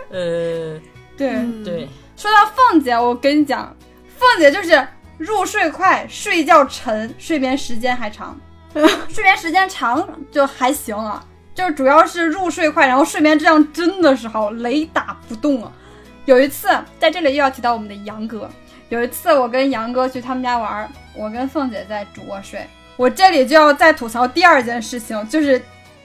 [0.09, 0.79] 呃，
[1.17, 3.75] 对，嗯对，说到凤姐，我跟你讲，
[4.17, 8.37] 凤姐就是入睡快，睡觉沉，睡眠时间还长。
[9.09, 11.23] 睡眠时间长就还行啊，
[11.55, 15.71] 就是主要是入睡快，然后睡眠质量真的是好，雷打不动啊。
[16.25, 18.49] 有一次在这里又要提到我们的杨哥，
[18.89, 25.61] 有一次我跟杨哥去他们家玩儿，我跟凤姐在主卧睡，我这里就要再吐槽第二件事情，就是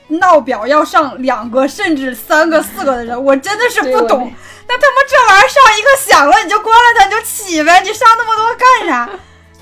[0.08, 4.32] 闹表要上两个甚至三个、四个的人，我真的是不懂。
[4.66, 9.11] 那他妈这玩意儿上一个响了你就关了它，你就起呗，你上那么多干啥？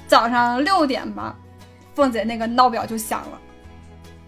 [0.09, 1.37] 早上六点吧，
[1.95, 3.39] 凤姐那个闹表就响了，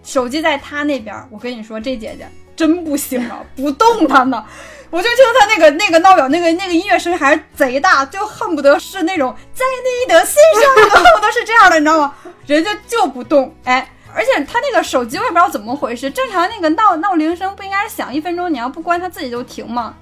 [0.09, 1.29] 手机在她那边儿。
[1.31, 4.43] 我跟你说，这姐姐真不行啊， 不动弹呢。
[4.91, 12.15] 我就听她那个那个闹表那个那个音乐声还是贼大，就恨不得是那种在你的心上，恨不得是这样的，你知道吗？
[12.47, 13.87] 人家就不动，哎。
[14.15, 19.95] 而且她那个手机我也不知道怎么回事，正常那个闹闹铃声不应该是响一分钟，你要不关它自己就停吗？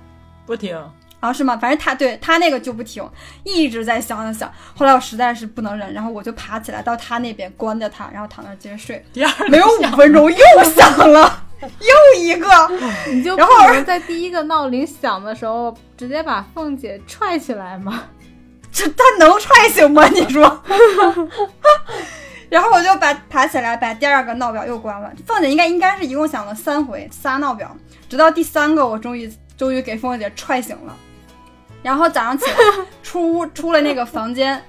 [0.47, 0.81] 不停。
[1.20, 1.57] 啊，是吗？
[1.57, 3.02] 反正他对他那个就不停，
[3.42, 4.52] 一直在响响响。
[4.76, 9.05] 后来我实在是不能忍，然后我就爬起来到他那边关着他，然后躺那儿接着睡。
[9.12, 12.48] 第二没有五分钟又响了，又一个。
[13.12, 18.05] 你就不然后能在第一个闹铃响的时候直接把凤姐踹起来吗？
[18.70, 20.07] 这他能踹醒吗？
[20.09, 20.62] 你说？
[22.48, 25.11] 然后我就把爬起来，把第二个闹表又关了。
[25.26, 27.74] 凤姐应该应该是一共响了三回，仨闹表，
[28.09, 30.96] 直到第三个我终于终于给凤姐踹醒了。
[31.87, 32.57] 然后早上起来
[33.01, 34.61] 出屋出了那个房间，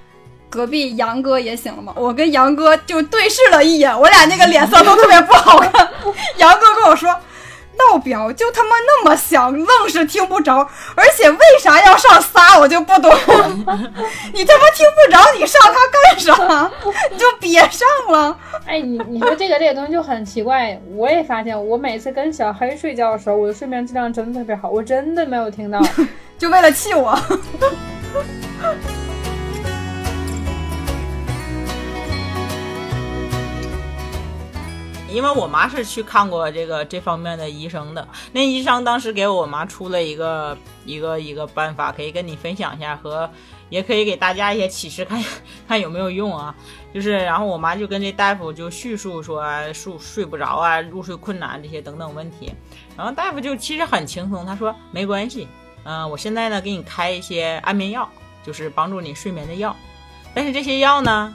[0.52, 5.90] 隔壁杨哥也醒了嘛， 我跟杨哥就对视了一眼，我俩那个脸色都特别不好看。
[6.38, 7.10] 杨哥跟我说。
[7.78, 13.12] 闹表就他妈那么响，愣是听不着，而且为啥要上仨，我就不懂。
[14.34, 16.72] 你他妈听不着，你上它干啥？
[17.12, 18.38] 你就别上了。
[18.66, 25.80] 哎，你你说这个这个东西就很奇怪，我也发现，我每次跟小黑睡觉的时候，我的睡眠质量真的特别好，我真的没有听到。
[26.38, 27.18] 就为了气我。
[35.10, 43.30] 因为我妈是去看过这个这方面的医生的，那医生当时给我妈出了一个一个一个办法，可以跟你分享一下，和
[43.70, 45.24] 也可以给大家一些启示，看
[45.68, 46.54] 看有没有用啊。
[46.94, 49.44] 就是，然后我妈就跟这大夫就叙述说
[49.74, 52.52] 睡睡不着啊，入睡困难这些等等问题，
[52.98, 55.48] 然后大夫就其实很轻松，他说没关系，
[55.84, 58.08] 嗯、我现在呢给你开一些安眠药，
[58.44, 59.76] 就是帮助你睡眠的药，
[60.34, 61.34] 但是这些药呢，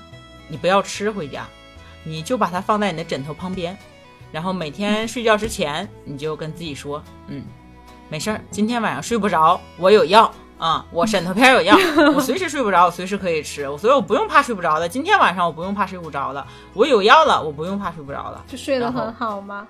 [0.48, 1.46] 你不要吃回家。
[2.04, 3.76] 你就把它放在你的枕头旁边，
[4.30, 7.44] 然后每天睡觉之前，你就跟自己说，嗯，
[8.08, 11.76] 没事儿，今天晚上睡不着，我有药啊、我枕头边有药，
[12.14, 14.88] 我随时睡不着，我随时可以吃，我所以我不用怕睡不着的。
[14.88, 18.44] 今天晚上我不用怕睡不着了，我有药了，我不用怕睡不着了。
[18.46, 19.66] 就睡得很好吗？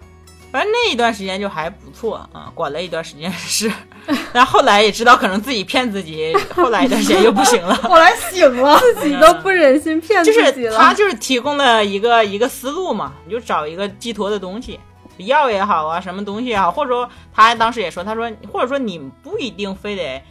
[0.53, 3.73] 反正那一段时间就还不错啊，管了一段时间是，
[4.35, 7.75] 但后来也知道可能自己骗自己，后来一段时间又不行了。
[7.77, 10.53] 后来醒了，自己都不忍心骗自己了。
[10.53, 14.79] 就是他就是提供了一个一个思路嘛，你就找一个寄托的东西，
[15.17, 20.23] 药也好啊，什么东西也好，或者说他当时也说，他说或者说你不一定非得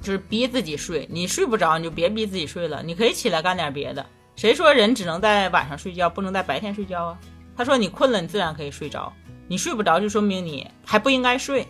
[0.00, 1.06] 就是逼自己睡。
[1.10, 4.06] 你睡不着，你就别逼自己睡了，你可以起来干点别的。
[4.36, 7.18] 谁说人只能在晚上睡觉，不能在白天睡觉啊？
[7.56, 9.12] 他说你困了，你自然可以睡着。
[9.46, 11.66] 你睡不着，就说明你还不应该睡。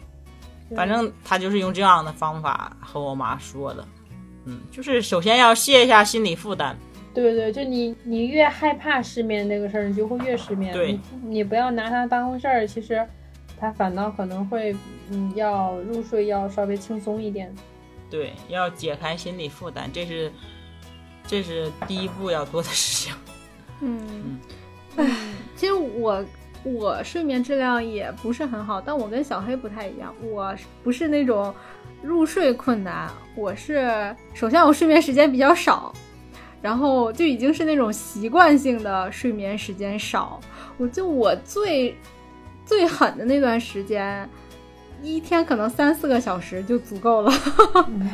[0.74, 3.86] 反正他就是用这样的方法和我妈说的。
[4.46, 6.76] 嗯，就是首先要卸一下心理负担。
[7.14, 10.72] 对对，就你你越害怕失眠那个事儿，你就会越失眠。
[10.72, 13.06] 对你你不要拿它当回事儿，其实
[13.56, 14.74] 它反倒可能会
[15.10, 17.54] 嗯要入睡要稍微轻松一点。
[18.10, 20.32] 对，要解开心理负担，这是
[21.26, 23.14] 这是第一步要做的事情。
[23.80, 24.40] 嗯，
[24.96, 25.06] 唉，
[25.56, 26.24] 其实我
[26.64, 31.54] 我睡眠质量也不是很好，但我跟小黑不太一样，我不是那种
[32.02, 35.92] 入睡困难，我是首先我睡眠时间比较少，
[36.62, 40.40] 然后就已经是那种习惯性的睡眠时间少，
[40.78, 41.96] 我就我最
[42.64, 44.28] 最狠的那段时间。
[45.02, 47.30] 一天可能三四个小时就足够了，
[47.88, 48.08] 嗯，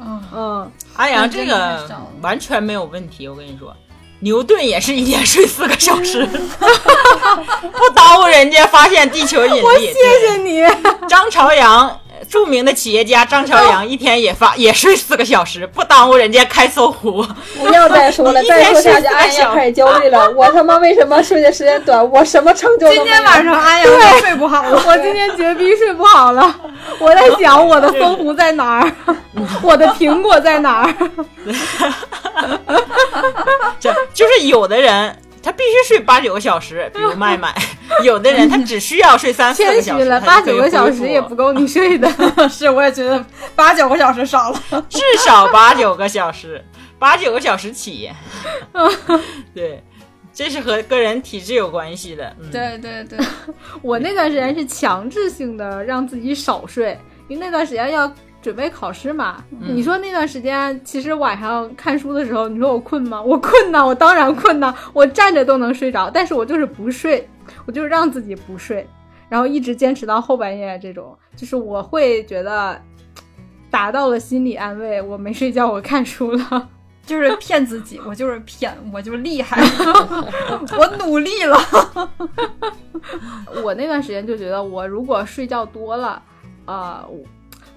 [0.34, 1.88] 嗯，阿阳这个
[2.20, 3.72] 完全没有问题，我跟你说，
[4.20, 6.26] 牛顿也是一天睡四个小时，
[7.72, 9.92] 不耽误人家发现地球引力。
[9.92, 10.62] 谢谢你。
[11.08, 17.24] 张朝阳，著名的企业家张朝阳一天也发也睡四个小时，不耽误人家开搜狐。
[17.58, 20.30] 不要再说了， 再说下去，安阳开始焦虑了。
[20.36, 22.10] 我他妈为什么睡的时间短？
[22.10, 22.88] 我什么成就？
[22.92, 24.82] 今天晚上安阳就睡不好了。
[24.86, 26.54] 我今天绝逼睡不好了，
[26.98, 28.92] 我在想我的搜狐在哪儿，
[29.62, 30.94] 我的苹果在哪儿。
[33.78, 37.50] 这就是有的人他必须睡八九个小时，比如麦麦；
[38.02, 42.10] 有的人他只需要睡三四个小时，八九个小时也不够你睡的。
[42.50, 44.60] 是，我也觉得八九个小时少了。
[44.88, 46.60] 至少八九个小时，
[46.98, 48.10] 八九个小时起。
[49.54, 49.80] 对，
[50.34, 52.34] 这是和个人体质有关系的。
[52.40, 53.16] 嗯、，对对对，
[53.82, 58.12] 我那段时间是强制性的让自己少睡，因为那段时间要
[58.46, 59.42] 准备考试嘛。
[59.50, 63.20] 你说那段时间，其实晚上看书的时候，你说我困吗？
[63.20, 67.28] 我困呐，我当然困呐，我站着都能睡着，但是我就是不睡，
[67.66, 68.86] 我就是让自己不睡，
[69.28, 70.78] 然后一直坚持到后半夜。
[70.80, 72.80] 这种就是我会觉得
[73.68, 76.68] 达到了心理安慰，我没睡觉，我看书了。
[77.04, 79.60] 就是骗自己，我就是骗，我就厉害，
[80.78, 81.56] 我努力了。
[83.62, 86.20] 我那段时间就觉得，我如果睡觉多了，
[86.64, 87.04] 呃，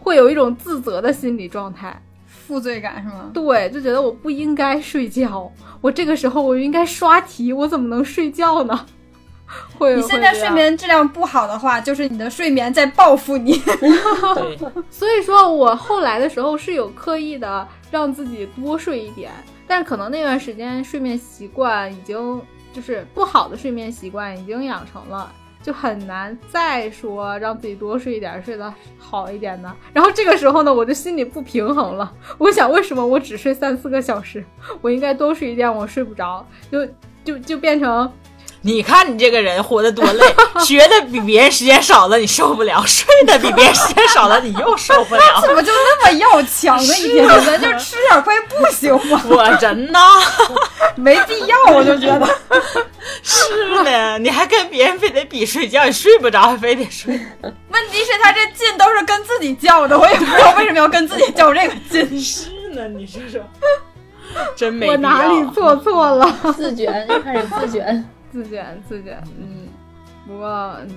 [0.09, 2.01] 会有一种自责的心理状态。
[2.25, 3.29] 负罪感是吗？
[3.31, 8.87] 对，就觉得我不应该睡觉，我这个时候我应该刷题，我怎么能睡觉呢？
[9.77, 13.53] 会，你现在睡眠质量不好的话，就是你的睡眠在报复你。
[13.61, 14.57] 对，
[14.89, 19.29] 所以说我后来的时候是有刻意的让自己多睡一点，
[19.67, 22.41] 但是可能那段时间睡眠习惯已经
[22.73, 29.71] 就是不好的睡眠习惯已经养成了，就很难再说让自己多睡一点，睡得好一点的。
[29.93, 34.43] 然后这个时候呢，我就心里不平衡了， 我想为什么我只睡三四个小时，
[34.81, 36.85] 我应该多睡一点，我睡不着，就
[37.23, 38.11] 就就变成
[38.61, 45.21] 你看你这个人活得多累， 学的比别人时间少了，你受不了；睡的比别人时间少了，你又受不了。
[45.41, 46.97] 怎么就那么要强呢？
[46.97, 49.21] 一天天咱就吃点亏不行吗？
[49.29, 49.99] 我真的
[50.97, 52.27] 没必要，我就觉得。
[53.23, 57.13] 是的，你还跟别人非得比睡觉，你睡不着还非得睡。
[57.43, 62.19] 问题是，他这劲都是跟自己较的，我也不知道为什么要跟自己较这个劲。
[62.21, 63.41] 是呢，你说说，
[64.57, 66.29] 真没我必要哪里做错了。
[66.57, 68.05] 自卷，又开始自卷。
[68.31, 69.67] 自卷自卷，嗯，
[70.27, 70.47] 不过
[70.81, 70.89] 嗯，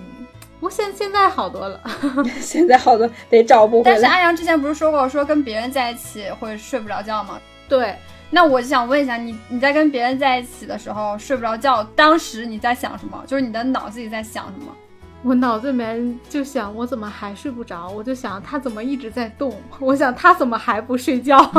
[0.61, 1.81] 不过现现在好多了，
[2.41, 3.97] 现在好多得找不回来。
[3.97, 7.41] 但是安阳之前不是说过，说跟别人在一起会睡不着觉吗？
[7.69, 7.97] 对，
[8.31, 13.23] 那我就想问一下，你你在跟别人在一起的时候睡不着觉，当时你在想什么？
[13.27, 14.75] 就是你的脑子里在想什么？
[15.25, 17.89] 我脑子里面就想，我怎么还睡不着？
[17.89, 19.55] 我就想他怎么一直在动？
[19.79, 21.39] 我想他怎么还不睡觉？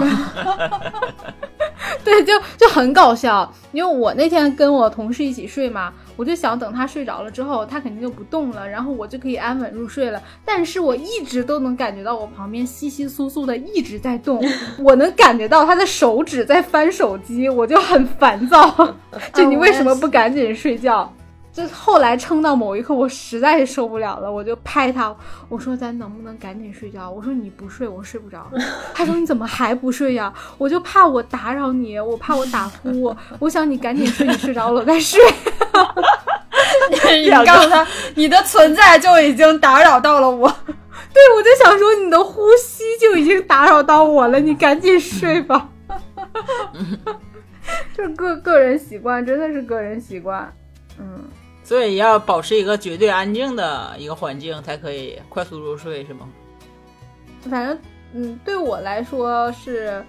[2.04, 3.50] 对，就就很搞笑。
[3.72, 10.22] 因为我那天跟我同事一起睡嘛，我就想等他睡着了之后，他肯定就不动了，然后我就可以安稳入睡了。
[10.44, 14.44] 但是我一直都能感觉到我旁边稀稀疏疏的一直在动，
[14.80, 18.96] 我能感觉到他的手指在翻手机，我就很烦躁。
[19.34, 21.12] 就你为什么不赶紧睡觉？
[21.54, 25.16] 就后来撑到某一刻，我实在是受不了了，我就拍他，
[25.48, 27.08] 我说咱能不能赶紧睡觉？
[27.08, 28.52] 我说你不睡，我睡不着。
[28.96, 30.34] 他说你怎么还不睡呀？
[30.58, 35.22] 我就怕我打扰你，我怕我打呼， 我想你赶紧睡，你睡着了我再睡。
[37.22, 37.86] 你告诉他，
[38.16, 40.50] 你的存在就已经打扰到了我。
[40.68, 45.70] 对，我就想说你的呼吸就已经打扰到我了，你赶紧睡吧。
[47.96, 50.52] 这 个个人习惯真的是个人习惯，
[50.98, 51.24] 嗯。
[51.74, 56.30] 所以要保持一个绝对安静的一个环境，才可以快速入睡，是吗？
[57.50, 57.76] 反正
[58.14, 60.06] 嗯，对我来说是，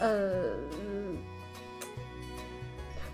[0.00, 0.30] 呃，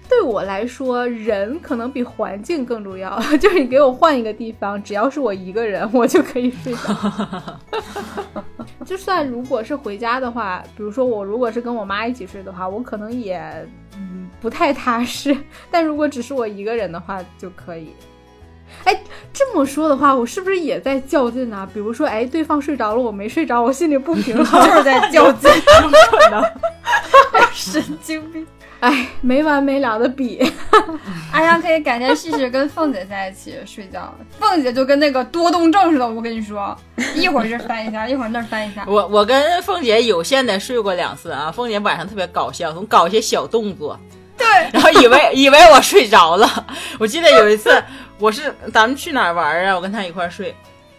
[0.08, 3.18] 对我来说，人可能比环境更重要。
[3.40, 7.58] 就是你给我换一个地方，只要是我一个人，我就可以睡着。
[8.86, 13.81] 就算如果是回家的话，比如说我如果是跟我妈一起睡的话，我可能也嗯
[14.42, 15.34] 不太踏实。
[15.70, 17.94] 但如果只是我一个人的话，就可以。
[18.84, 19.00] 哎，
[19.32, 21.68] 这么说的话，我是不是也在较劲呢？
[21.72, 26.42] 比如说，哎，对方睡着了，我没睡着，我心里不平衡， 就是在较劲，有可能。
[27.52, 28.46] 神经病。
[28.80, 30.42] 哎，没完没了的比。
[31.30, 36.08] 阿阳可以改天试试跟凤姐在一起睡觉，凤姐就跟那个多动症似的。
[36.08, 36.76] 我跟你说，
[37.14, 38.84] 一会儿这翻一下，一会儿那儿翻一下。
[38.88, 43.96] 我我跟凤姐有限的睡过两次啊，凤姐晚上特别搞笑，总搞一些小动作，
[44.42, 46.66] 对， 然后以为以为我睡着了。
[46.98, 47.82] 我记得有一次，
[48.18, 49.74] 我是咱们去哪儿玩啊？
[49.74, 50.54] 我跟他一块儿睡，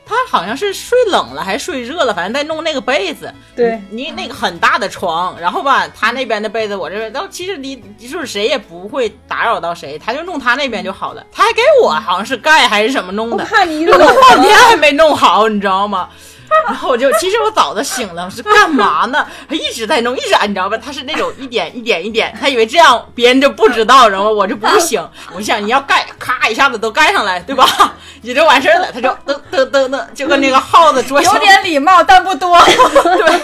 [0.06, 3.34] 他好像是睡冷了还是睡热了，反正在弄那个被子。
[3.56, 11.26] 对你那个很大的床，然后吧，他那边的被子我这边，然后其实你就是谁也不会打扰到谁，他就弄他那边就好了。
[11.32, 14.58] 他还给我好像是盖还是什么弄我的，弄了半天。
[14.58, 16.10] 还没弄好，你知道吗？
[16.68, 19.26] 然后我就，其实我早就醒了，我是干嘛呢？
[19.50, 20.78] 他 一直在弄，一直按，你知道吧？
[20.78, 25.06] 他是那种一点一点一点，他以为这样别人就不知道，然后我就不醒。
[25.36, 27.66] 我想你要盖，咔一下子都盖上来，对吧？
[28.22, 28.92] 也就完事儿了。
[28.92, 32.58] 他就噔噔噔噔，就跟那个耗子捉小有点礼貌，但不多。
[32.66, 33.42] 对，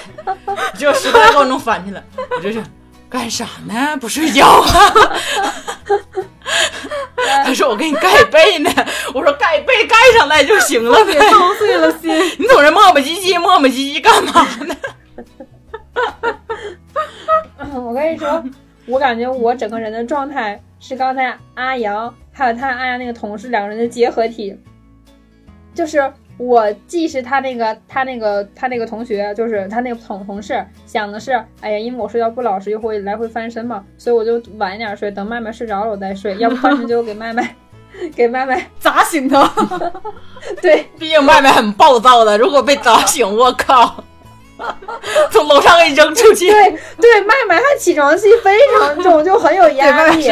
[0.77, 2.01] 结果实在给我弄翻去了。
[2.35, 2.63] 我就是
[3.09, 3.97] 干啥呢？
[3.99, 4.69] 不睡觉啊？
[7.43, 8.69] 他说我给你盖被呢。
[9.13, 11.13] 我说盖被盖上来就行了呗。
[11.31, 12.11] 操碎了心。
[12.37, 14.75] 你总是磨磨唧唧磨磨唧唧干嘛呢？
[17.79, 18.43] 我跟你说，
[18.85, 24.55] 我感觉我整个人的状态是刚才阿阳还有他阿阳那个同事两个人的结合体，
[25.73, 37.53] 就是我既是他那个他那个他那个同学，就是他那个同同事，想的是，哎呀，因为我睡觉不老实，又会来回翻身嘛，所以我就晚一点睡，等麦麦睡着了我再睡， 要不翻身就给麦麦
[38.15, 39.51] 给麦麦砸醒他，
[40.61, 40.89] 对。
[40.97, 44.01] 毕竟麦麦很暴躁的，如果被砸醒，我靠，
[45.31, 46.49] 从楼上给扔出去。
[46.49, 46.71] 对
[47.01, 50.31] 对，麦麦他起床气非常重，就很有压力。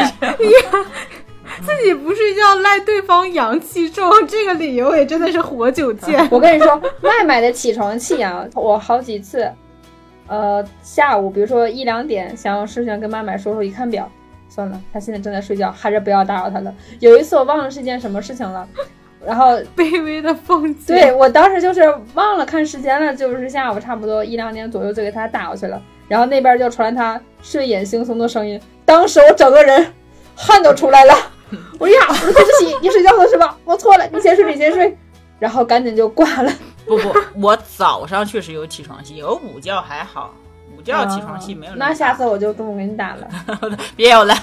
[1.65, 6.27] 自己不睡觉赖对方阳气重，这个理由也真的是活久见。
[6.31, 9.51] 我跟你说，麦麦的起床气啊，我好几次，
[10.27, 14.09] 呃，下午比如说一两点，想有事情跟麦麦说说，一看表，
[14.49, 16.73] 算了，他现在正在睡觉，还是不要打扰他了。
[16.99, 18.67] 有一次我忘了是件什么事情了，
[19.25, 21.81] 然后 卑微的凤姐，对我当时就是
[22.13, 29.93] 忘了看时间了，就是下午差不多一两点左右就给他打过去了，然后那边就传来他睡眼惺忪的声音，当时我整个人
[30.35, 31.13] 汗都出来了。
[31.79, 33.57] 我说呀，我说对不起， 你睡觉了是吧？
[33.65, 34.97] 我错了，你先睡，你先睡，
[35.39, 36.51] 然后赶紧就挂了。
[36.87, 40.33] 不不，我早上确实有起床气，有午觉还好，
[40.77, 41.75] 午觉起床气没有。
[41.75, 43.27] 那下次我就中午给你打了。
[43.95, 44.33] 别有了。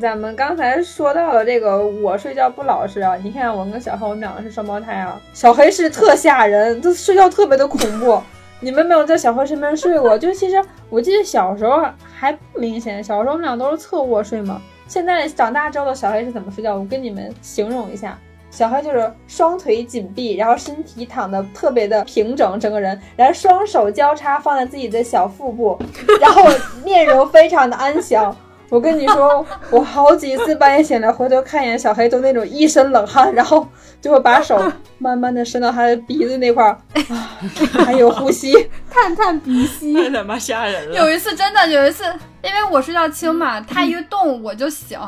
[0.00, 3.16] 咱们刚才说到了这个，我睡觉不老实啊。
[3.22, 5.18] 你看我跟小黑，我们两个是双胞胎啊。
[5.32, 8.22] 小黑是特吓人，他睡觉特别的恐怖。
[8.60, 10.18] 你们没有在小黑身边睡过？
[10.18, 14.60] 就其实我记得小时候还不明显，小时候我们俩都是侧卧睡嘛。
[14.88, 16.76] 现在长大之后的小黑是怎么睡觉？
[16.76, 18.18] 我跟你们形容一下。
[18.48, 25.78] 小黑就是双腿紧闭，然后身体躺得特别的平整，整个人，然后双手交叉放在自己的小腹部，
[26.20, 26.42] 然后
[26.82, 28.34] 面容非常的安详。
[28.68, 33.66] 我跟你说，我好几次半夜醒来回头看一眼小黑，都那种一身冷汗，然后
[34.00, 34.60] 就会把手
[34.98, 36.70] 慢慢的伸到他的鼻子那块儿，
[37.14, 37.38] 啊，
[37.84, 38.52] 还有呼吸，
[38.90, 39.94] 探探鼻息。
[39.94, 40.96] 太他妈吓人了！
[40.96, 42.04] 有一次真的有一次，
[42.42, 44.98] 因为我睡觉轻嘛，他一动我就醒，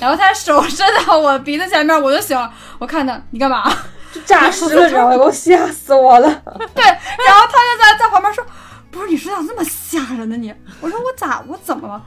[0.00, 2.38] 然后他手伸到我鼻子前面我就醒，
[2.78, 3.64] 我看他你干嘛？
[4.12, 5.10] 就诈尸了，你知道吗？
[5.10, 6.28] 给我吓死我了。
[6.74, 8.44] 对，然后他就在在旁边说，
[8.90, 10.54] 不是你睡觉这么吓人呢你？
[10.80, 12.02] 我说我咋我怎么了？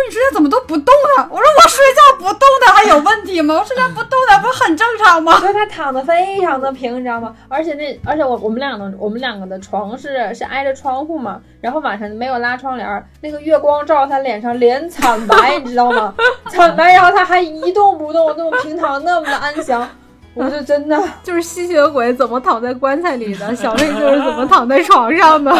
[0.00, 0.08] 他说。
[0.08, 1.28] 不是你睡觉怎么都不动呢？
[1.30, 3.58] 我说我睡觉不动的还有问题吗？
[3.58, 5.38] 我睡觉不动的不是很正常吗？
[5.38, 7.34] 所以他躺的非常的平，你知道吗？
[7.48, 16.14] 而且那而且我我们两个我们两个的床是是挨着窗户嘛，然后晚上没有拉窗帘，那个月光照他脸上脸惨白， 你知道吗？
[16.50, 19.86] 惨白，然后他还一动不动，那么平躺，那么的安详，
[20.34, 25.52] 我就真的 就是吸血鬼怎么躺在棺材里的， 小黑就是怎么躺在床上的。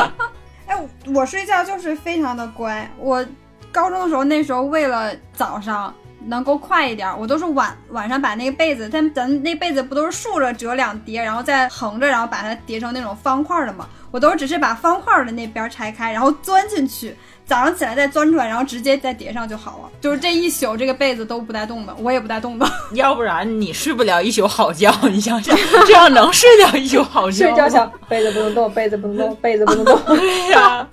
[0.67, 0.77] 哎，
[1.15, 3.25] 我睡觉就是非常的乖，我。
[3.73, 5.93] 高中的时候，那时候为了早上
[6.27, 13.89] 能够快一点，我都是晚晚上把那个被子，但咱那被子不都是竖着折两叠，然后再横着，然后把它叠成那种方块的嘛？
[14.11, 17.15] 我都只是把方块的那边拆开，然后钻进去，
[17.47, 19.91] 早上起来再钻出来，然后直接再叠上就好了。
[20.01, 22.69] 就是这一宿这个被子都不带动的，我也不带动的。
[22.95, 24.93] 要不然你睡不了一宿好觉。
[25.03, 25.57] 你想想，
[25.87, 27.47] 这样能睡了一宿好觉？
[27.47, 29.97] 睡觉想被子不能动，被子不能动，被子不能动。
[30.17, 30.85] 对呀、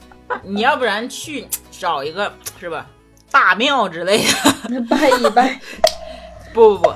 [0.44, 1.48] 你要不然去
[1.80, 2.86] 找一个 是吧
[3.32, 4.24] 大庙之类
[4.70, 5.60] 的， 拜一拜，
[6.54, 6.94] 不不不，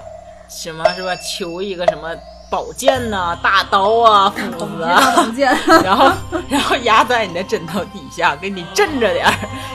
[0.50, 1.16] 什么是吧？
[1.18, 2.10] 求一个什么
[2.50, 4.82] 宝剑呐、大刀啊、斧子
[5.16, 6.12] 宝剑， 然后
[6.50, 9.34] 然后压在你的枕头底下，给你镇着点儿。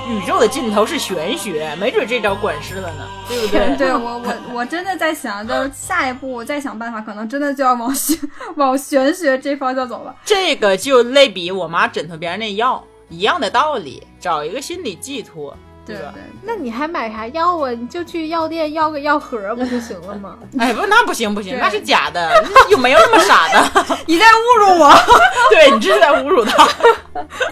[0.08, 3.76] 宇宙的尽头是玄学，没准这招管事了呢，对不对？
[3.76, 8.16] 对我我我真的在想，就是下一步我再想办法，可能真的就要往玄
[8.56, 10.14] 往玄学这方向走了。
[10.24, 15.56] 这个就类比我妈枕头边儿那药一样的道理，找一个心理寄托，吧？
[15.86, 17.70] 对吧，那你还买啥药啊？
[17.70, 20.36] 你就去药店要个药盒不就行了吗？
[20.58, 22.28] 哎不，那不行不行，那是假的，
[22.68, 23.96] 有没有那么傻的？
[24.06, 24.92] 你在侮辱我。
[25.50, 26.68] 对你这是在侮辱他。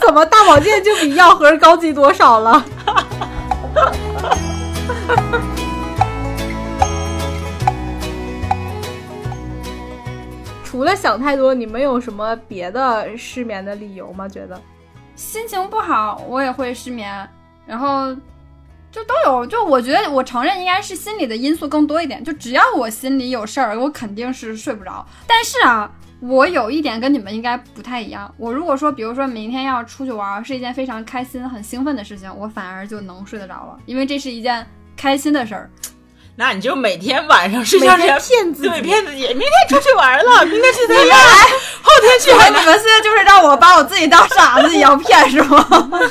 [0.00, 2.64] 怎么大保健就比药盒高级多少了？
[10.64, 14.28] 除了想太多，你们有什么别的失眠的理由吗？
[14.28, 14.61] 觉得？
[15.17, 17.29] 心情不好，我也会失眠，
[17.67, 18.15] 然后
[18.91, 19.47] 就都有。
[19.47, 22.23] 就我觉得，我承认应该是心理的因素更多一点。
[22.23, 25.07] 就只要我心里有事儿，我肯定是睡不着。
[25.27, 25.91] 但是啊，
[26.21, 28.33] 我有一点跟你们应该不太一样。
[28.37, 35.71] 我如果说，比如说明天要出去玩，是一件非常开心、很兴奋的事情，我反而就能睡得着了，因为这是一件开心的事儿。
[36.37, 41.16] 那你就每天晚上睡觉前骗自己对，骗自己，明天出去玩了， 明天去参加，
[41.80, 45.64] 后天去你们现在就是让我把我自己当傻子一样骗是吗？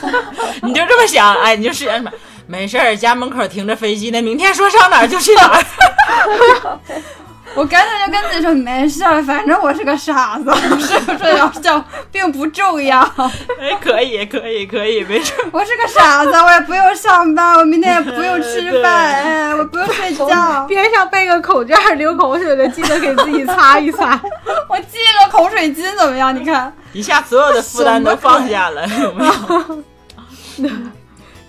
[0.63, 2.09] 你就这么想，哎，你就试什么？
[2.47, 6.80] 没事儿，家门口停着飞机呢，明天说上哪儿就去哪儿。
[7.56, 10.51] 我干脆就跟自己说没事儿，反正我是个傻子，
[10.82, 12.99] 睡不睡着觉并不重要。
[13.62, 15.45] 哎，可以，可以，可以，没事儿。
[15.51, 18.91] 我是个傻子，我也不用上班，我明天也不用吃饭，
[19.24, 24.20] 哎，我不用睡觉，边上备个口罩，流口水的记得给自己擦一擦。
[24.68, 26.36] 我系个口水巾怎么样？
[26.36, 29.84] 你看，一下所有的负担都放下了，有没有？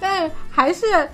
[0.00, 1.08] 但是还是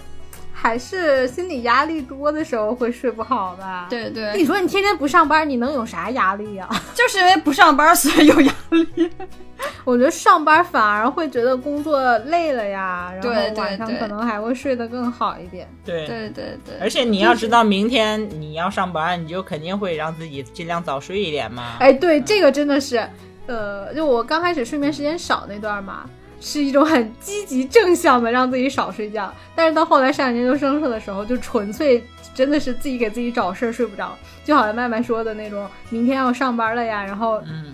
[0.61, 3.87] 还是心理压力多的时候会睡不好吧？。
[3.89, 9.11] 对对你，说你天天不上班，你能有啥压力呀、 就是因为不上班，所以有压力。
[9.85, 15.69] 我觉得上班反而会觉得工作累了呀，然后对对对晚上可能还会睡得更好一点。
[15.85, 16.07] 对。
[16.07, 21.77] 对对对，而且你要知道，明天你要上班，你就肯定会让自己尽量早睡一点嘛。
[21.81, 23.07] 哎，对，这个真的是，
[23.47, 26.09] 呃，就我刚开始睡眠时间少那段嘛，
[26.41, 32.03] 是一种很积极正向的让自己少睡觉，但是到后来上研究生的时候，就纯粹
[32.35, 37.71] 真的是自己给自己找事儿睡不着，就好像麦麦说的那种，明天要上班了呀，然后嗯，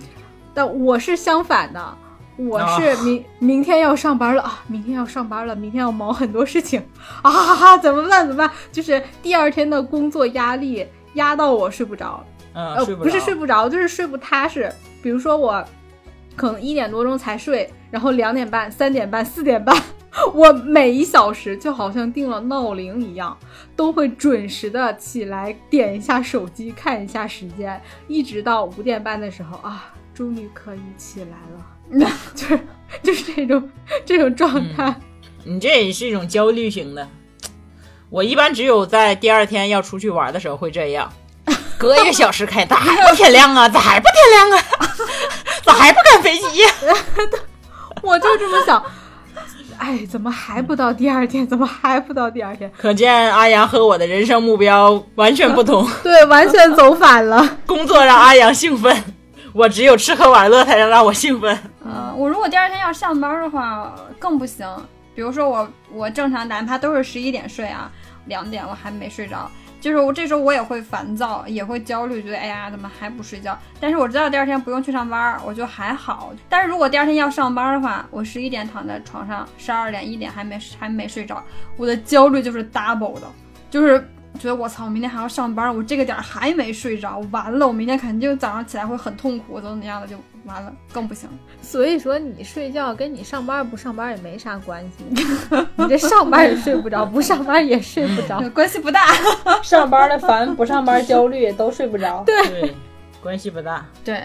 [0.53, 1.97] 但我是相反的，
[2.35, 6.83] 我是明、明天要上班了啊，明天要上班了，明天要忙很多事情
[7.21, 8.27] 啊哈哈，怎么办？
[8.27, 8.51] 怎么办？
[8.71, 12.21] 就是第二天的工作压力压到我睡不着，
[12.53, 14.69] 嗯，呃，不是睡不着，就是睡不踏实。
[15.01, 15.63] 比如说我
[16.35, 19.75] 可能一点多钟才睡，然后两点半、三点半、四点半，
[20.33, 23.37] 我每一小时就好像定了闹铃一样，
[23.75, 31.37] 都会准时的起来点一下手机看一下时间，一直到五点半的时候啊，终于可以起来
[32.01, 32.59] 了， 就是
[33.03, 33.69] 就是这种
[34.05, 34.95] 这种状态。
[35.43, 37.07] 你这也是一种焦虑型的。
[38.09, 41.11] 我一般只有在第二天要出去玩的时候会这样，
[41.77, 43.69] 隔一个小时开，咋还不天亮啊？
[43.69, 44.65] 咋还不天亮啊？
[45.63, 46.69] 咋还不赶飞机呀、
[48.07, 48.83] 我就这么想。
[49.77, 51.45] 哎，怎么还不到第二天？
[51.45, 52.71] 怎么还不到第二天？
[52.77, 55.87] 可见阿阳和我的人生目标完全不同。
[56.01, 57.47] 对，完全走反了。
[57.67, 58.95] 工作让阿阳兴奋，
[59.53, 61.55] 我只有吃喝玩乐才能让我兴奋。
[61.85, 64.67] 嗯，我如果第二天要上班的话，更不行。
[65.13, 67.91] 比如说我我正常哪怕都是十一点睡啊，
[68.25, 69.49] 两点我还没睡着，
[69.79, 73.57] 就是我这时候我也会烦躁，也会焦虑，觉得哎呀怎么还不睡觉？
[73.79, 76.33] 但是我知道第二天不用去上班，我就还好。
[76.49, 81.43] 但是如果第二天要上班的话，我十一点躺在床上，十二点一点还没还没睡着，
[81.77, 83.27] 我的焦虑就是 double 的，
[83.69, 84.05] 就是
[84.39, 90.15] 觉得我操，明天还要上班，我这个点儿还没睡着，完了，我明天肯定早上起来会很痛苦，怎么怎么样的就
[90.45, 91.27] 完了，更不行。
[91.61, 95.03] 所以说，你睡觉跟你上班不上班也没啥关系。
[95.75, 98.39] 你这上班也睡不着，不上班也睡不着。
[98.53, 99.07] 关系不大。
[99.63, 102.23] 上班的烦，不上班焦虑，都睡不着。
[102.25, 102.75] 对，
[103.21, 103.85] 关系不大。
[104.05, 104.23] 对，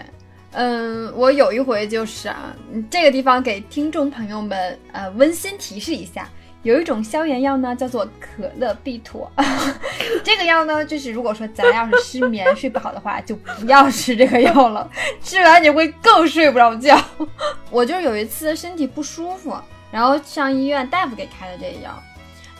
[0.51, 6.29] 嗯，我有一回就是啊，嗯这个地方给听众朋友们呃温馨提示一下，
[6.63, 9.31] 有一种消炎药呢，叫做可乐必妥。
[10.23, 14.89] 这个药呢，就是如果说咱要是失眠睡不好的话，就不要吃这个药了，
[15.21, 16.97] 吃完你会更睡不着觉。
[17.69, 19.55] 我就有一次身体不舒服，
[19.91, 21.91] 然后上医院，大夫给开的这个药。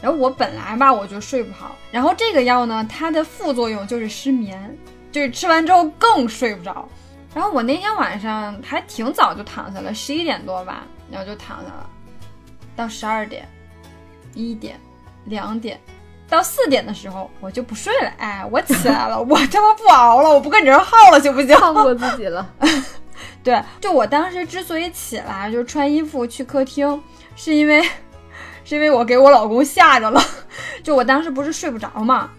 [0.01, 4.77] 然后我本来吧我就睡不好，然后这个药呢，它的副作用就是失眠，
[5.13, 6.85] 就是吃完之后更睡不着。
[7.33, 11.89] 然后我那天晚上还挺早就躺下了，十一点多吧，然后就躺下了，
[12.75, 13.47] 到十二点、
[14.33, 14.79] 一点、
[15.25, 15.79] 两点，
[16.29, 18.11] 到四点的时候我就不睡了。
[18.17, 21.55] 哎，我起来了，我他妈不熬了，我不跟你这儿耗了行不行？
[21.59, 22.47] 放过自己了。
[23.43, 27.01] 对，就我当时之所以起来，就是穿衣服去客厅，
[27.35, 27.83] 是因为。
[28.65, 30.23] 是因为我给我老公吓着了，
[30.81, 32.29] 就我当时不是睡不着嘛，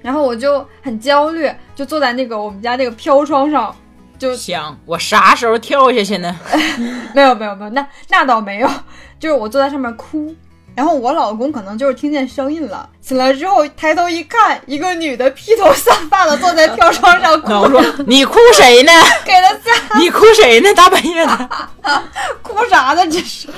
[0.00, 3.74] 然后我就很焦虑，就坐在那个我们家那个飘窗上，
[4.16, 6.38] 就想我啥时候跳下去呢？
[7.12, 8.70] 没有没有没有，那那倒没有，
[9.18, 10.32] 就是我坐在上面哭。
[10.76, 17.50] 然后我老公可能就是听见声音了，起来之后抬头一看，一个女的披头散发的坐在飘窗上哭。
[17.50, 18.92] 我说你哭谁呢？
[19.24, 19.98] 给他吓。
[19.98, 20.68] 你哭谁呢？
[20.74, 21.50] 大半夜的，
[22.42, 23.06] 哭啥呢？
[23.10, 23.48] 这是。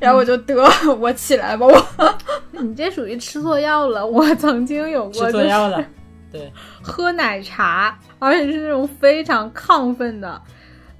[0.00, 0.54] 然后我就得
[0.98, 2.14] 我起来吧，我。
[2.52, 4.04] 你这属于吃错药了。
[4.06, 5.84] 我曾经有过吃错药了，
[6.32, 6.50] 对，
[6.82, 10.40] 喝奶茶，而且是那种非常亢奋的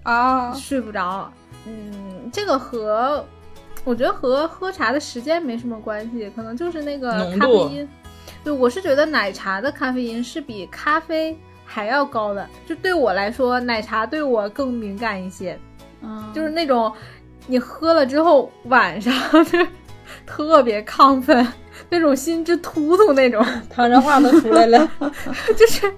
[0.02, 1.32] 啊，睡不着。
[1.64, 3.24] 嗯，这个和。
[3.88, 7.88] 我觉得和喝茶的时间没什么关系，可能就是那个咖啡因。
[8.44, 11.34] 对，我是觉得奶茶的咖啡因是比咖啡
[11.64, 12.46] 还要高的。
[12.66, 15.58] 就对我来说，奶茶对我更敏感一些。
[16.02, 16.92] 嗯，就是那种
[17.46, 19.10] 你喝了之后晚上
[19.46, 19.58] 就
[20.26, 21.50] 特别亢奋，
[21.88, 24.86] 那种心直突突那种，躺着话都出来了。
[25.56, 25.90] 就是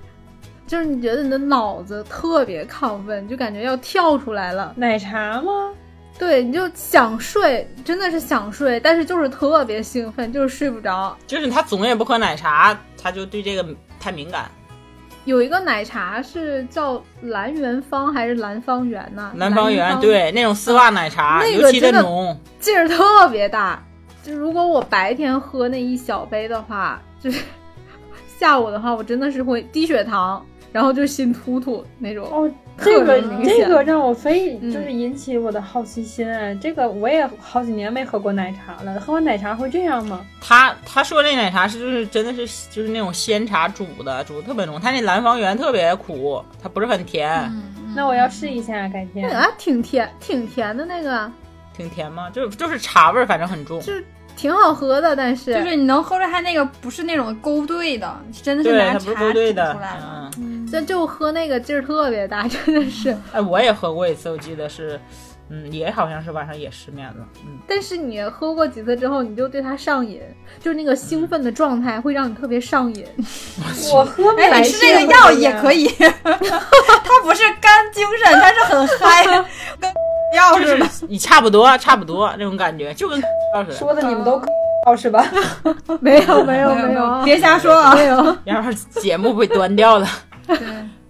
[0.64, 4.72] 就是你觉得你的脑子特别亢奋，就感觉要跳出来了。
[4.76, 5.72] 奶茶吗？
[6.20, 11.16] 对，你就想睡，真的是想睡，但是就是特别兴奋，就是睡不着。
[11.26, 13.66] 就是他总也不喝奶茶，他就对这个
[13.98, 14.50] 太敏感。
[15.24, 19.32] 有一个奶茶是叫蓝元芳还是蓝方圆呢？
[19.36, 23.82] 蓝方圆，对，那种丝袜奶茶，尤其的浓，劲儿特别大。
[24.22, 27.42] 就如果我白天喝那一小杯的话，就是
[28.38, 32.26] 下午的话，我真的是会低血糖，然后就心突突那种。
[32.26, 32.50] 哦。
[32.82, 40.24] 这个这个让我非就是引起我的好奇心哎，这个我也好几年没喝过奶茶了，喝完奶茶会这样吗？
[40.40, 44.80] 他他说那奶茶是就是真的是就是那种鲜茶煮的，煮的特别浓。
[44.80, 47.52] 他那蓝方圆特别苦，它不是很甜。
[47.94, 49.30] 那我要试一下，改天。
[49.30, 51.30] 啊，挺甜，挺甜的那个。
[51.76, 52.30] 挺甜吗？
[52.30, 53.78] 就就是茶味儿，反正很重。
[53.82, 53.92] 就
[54.40, 60.30] 挺好喝的，但是就是你能喝出它那个不是那种勾兑的，真的是拿茶煮出来的。
[60.72, 63.14] 这就喝那个劲儿特别大，真的是。
[63.32, 64.98] 哎，我也喝过一次，我记得是，
[65.50, 67.58] 嗯，也好像是晚上也失眠了，嗯。
[67.68, 70.22] 但是你喝过几次之后，你就对它上瘾，
[70.58, 73.04] 就是那个兴奋的状态会让你特别上瘾。
[73.92, 79.44] 我喝哎，你吃那个药也可以， 它不是干精神，它是很嗨，
[80.30, 81.06] 跟药似的。
[81.08, 83.72] 你差不多，差不多那种感觉，就跟钥匙。
[83.72, 84.40] 说的你们都。
[84.86, 85.26] 哦，是吧？
[86.00, 87.94] 没有，没有，没有， 别瞎说啊！
[87.94, 90.08] 没有，要是节目被端掉了。
[90.46, 90.56] 对，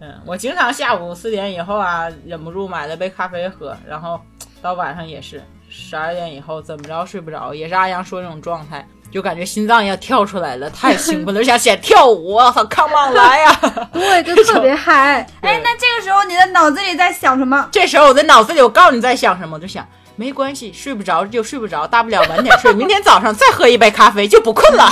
[0.01, 4.21] 嗯，我经常下午四点以后啊，忍不住买了杯咖啡喝，然后
[4.61, 13.61] 到晚上也是十二点以后，怎么着睡不着，也是阿阳说这种状态，就感觉心脏要跳出来了，太兴奋了， 想先跳舞，我操，Come on 来呀！
[13.93, 15.27] 对，就特别嗨。
[15.43, 17.69] 哎，那这个时候你的脑子里在想什么？
[17.73, 19.87] 这时候我的脑子里，我告诉你在想什么，我就想。
[20.17, 24.91] 没关系，睡不着就睡不着，大不了晚点睡，明天早上再喝一杯咖啡就不困了。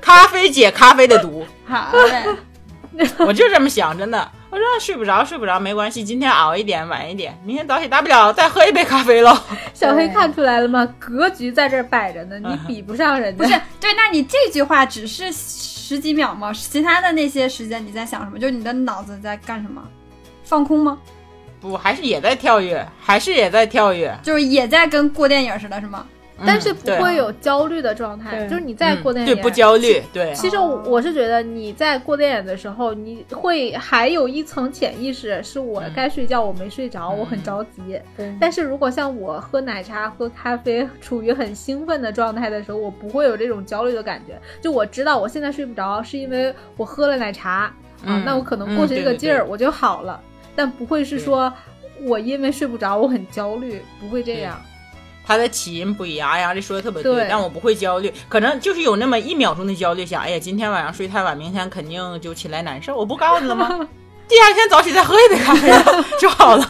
[0.00, 1.46] 咖啡解咖啡的毒。
[1.64, 4.28] 好嘞，我就这么想，真的。
[4.48, 9.36] 我说睡不着睡不着没关系，今天熬一点晚一点，明天早起大不了再喝一杯咖啡喽。
[9.74, 10.86] 小黑看出来了吗？
[10.98, 13.44] 格局在这摆着呢，你比不上人家。
[13.44, 16.52] 不是，对，那你这句话只是十几秒吗？
[16.52, 18.38] 其他的那些时间你在想什么？
[18.38, 19.82] 就是你的脑子在干什么？
[20.44, 20.98] 放空吗？
[21.60, 26.06] 不，还是也在跳跃，还是也在跳跃，就是也在跟过电影似的，是吗？
[26.44, 30.34] 但是不会有焦虑的状态，就是你在过电影，对，不焦虑，对。
[30.34, 38.00] 其实我是觉得你在过电影的时候，你会还有一层潜意识，是我该睡觉，我没睡着，我很着急。
[38.38, 44.38] 但是如果像我喝奶茶、喝咖啡，处于很兴奋的状态的时候，我不会有这种焦虑的感觉。
[44.60, 47.72] 就我知道我现在睡不着，是因为我喝了奶茶
[48.04, 50.20] 啊，那我可能过去这个劲儿，我就好了。
[50.54, 51.52] 但不会是说，
[52.02, 54.60] 我因为睡不着，我很焦虑，不会这样。
[55.26, 62.96] 他的起因不一样，哎呀，这说的特别对，但我不会焦虑，可能就是有那么一秒钟的焦虑，想，哎呀，今天晚上睡太晚，明天肯定就起来难受。
[62.96, 63.88] 我不告诉你了吗？
[64.28, 65.70] 第二天早起再喝一杯咖啡
[66.18, 66.68] 就好了。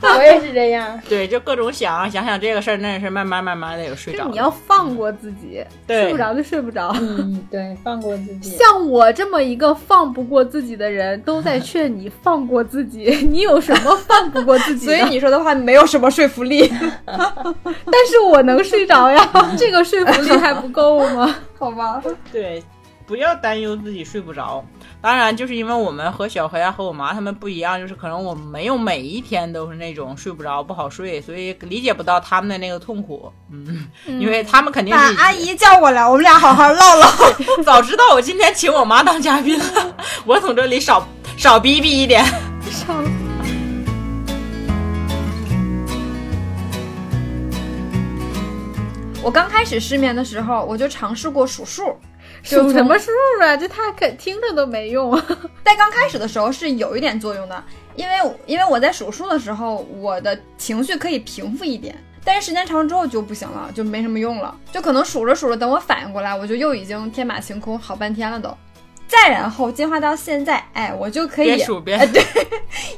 [0.00, 1.00] 我也是这样。
[1.08, 4.30] 对，就各种想，想想这个事儿那个事儿，慢慢慢慢的就睡着了。
[4.30, 6.94] 你要放过自己，对睡不着就睡不着。
[7.00, 8.50] 嗯，对，放过自己。
[8.56, 13.04] 像我这么一个放不过自己的人，都在劝你放过自己。
[13.30, 14.84] 你有什么放不过自己？
[14.86, 16.70] 所以你说的话没有什么说服力，
[17.06, 21.34] 但是我能睡着呀，这个说服力还不够吗？
[21.58, 22.00] 好吧？
[22.30, 22.62] 对，
[23.08, 24.62] 不要担忧自己睡不着。
[25.00, 33.32] 当然，就是因为我们和小黑啊和我妈他们不一样，就是可能我们没有每一天都是那种睡不着、不好睡，所以理解不到他们的那个痛苦。
[33.50, 37.08] 嗯，因为他们肯定把是阿姨叫过来，我们俩好好唠唠。
[37.64, 39.96] 早知道我今天请我妈当嘉宾了，
[40.26, 42.22] 我从这里少少逼逼一点。
[42.70, 42.94] 少
[49.22, 51.96] 我刚开始失眠的时候，我就尝试过数数，
[52.42, 53.10] 数什么数
[53.42, 53.56] 啊？
[53.56, 55.10] 这太可听着都没用。
[55.64, 57.64] 在刚开始的时候是有一点作用的，
[57.94, 58.14] 因为
[58.46, 61.96] 因为我在数数的时候，我的情绪可以平复一点。
[62.24, 68.54] 但是时间长之后就不行了，就没什么用了，就可能数着数着，等我反应过来，我就又已经天马行空好半天了都。
[69.08, 72.22] 再然后进化到现在，哎，我就可以边数边哎对，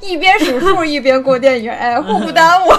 [0.02, 2.70] 一边数数一边过电影，哎， 互不耽误，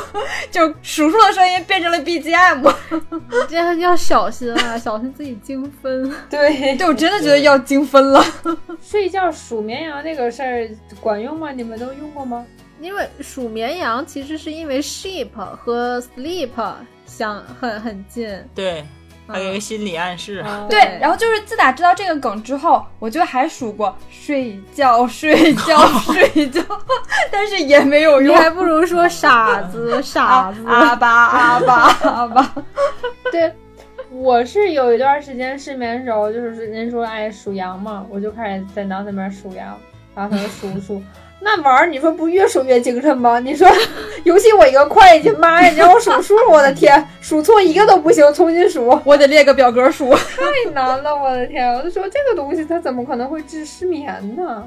[0.52, 2.74] 就数数的声音变成了 BGM。
[3.50, 6.14] 这样要小心啊，小心自己精分。
[6.30, 8.24] 对，对我真的觉得要精分了。
[8.84, 10.70] 睡觉数绵羊这个事儿
[11.00, 11.52] 管用吗？
[11.52, 12.46] 你们都用过吗？
[12.82, 16.50] 因为数绵羊其实是因为 sheep 和 sleep
[17.06, 18.84] 相很很近，对，
[19.32, 20.38] 还有一个心理暗示。
[20.40, 26.62] 啊对，然后就是自打知道这个梗之后，我就还数过睡觉、睡觉、 睡觉，
[27.32, 28.36] 但是也没有用。
[28.36, 30.64] 你还不如说傻子 傻啊子。
[30.68, 31.76] 阿巴阿巴
[32.10, 32.56] 阿巴，
[33.32, 33.52] 对，
[34.10, 39.78] 我是有一段时间失眠的时候，就是人说爱数羊嘛，我就开始在脑子里面数羊，
[40.14, 41.02] 然后他就数数。
[41.44, 43.40] 那玩意儿，你说不越数越精神吗？
[43.40, 43.68] 你说，
[44.24, 50.14] 尤其我一个会计，妈呀，你让我数数，我的天， 数错一个都不行，重新数，我得列个表格数。
[50.14, 51.74] 太难了，我的天！
[51.74, 54.64] 我就说这个东西它怎么可能会治失眠呢？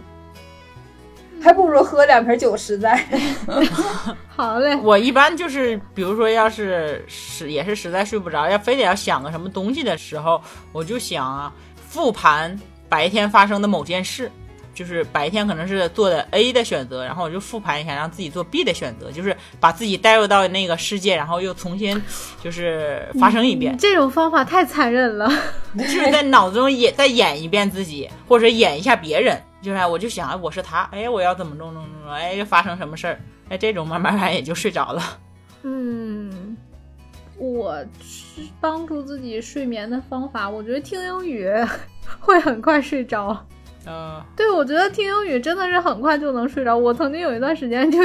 [1.41, 3.05] 还不如喝两瓶酒实在。
[4.35, 11.53] 好嘞，我一般就是，比如说，要是实也是实在睡不着，要非得要想个什么东西的时候，我就想啊，
[11.89, 12.59] 复盘
[12.89, 14.31] 白天发生的某件事，
[14.75, 22.03] 就是白天可能是做的 A 的选择，然后我就复盘一下，让自己做 B 的选择，就是把自己带入到那个世界，然后又重新
[22.43, 25.31] 就是发生一遍，这种方法太残忍了。
[25.79, 29.41] 就是在脑子中演再演一遍自己，或者演一下别人。
[29.63, 33.19] 就是我就想，哎，我是他，哎，我要怎么弄弄弄，哎，又发生什么事儿，
[33.49, 35.03] 哎，这种慢慢慢也就睡着了。
[35.65, 36.55] 嗯，
[37.39, 41.51] 我去帮助自己睡眠的方法，我觉得听英语
[42.21, 43.47] 会很快睡着。
[43.87, 46.77] 嗯、对，我觉得听英语真的是很快就能睡着。
[46.77, 47.99] 我曾经有一段时间就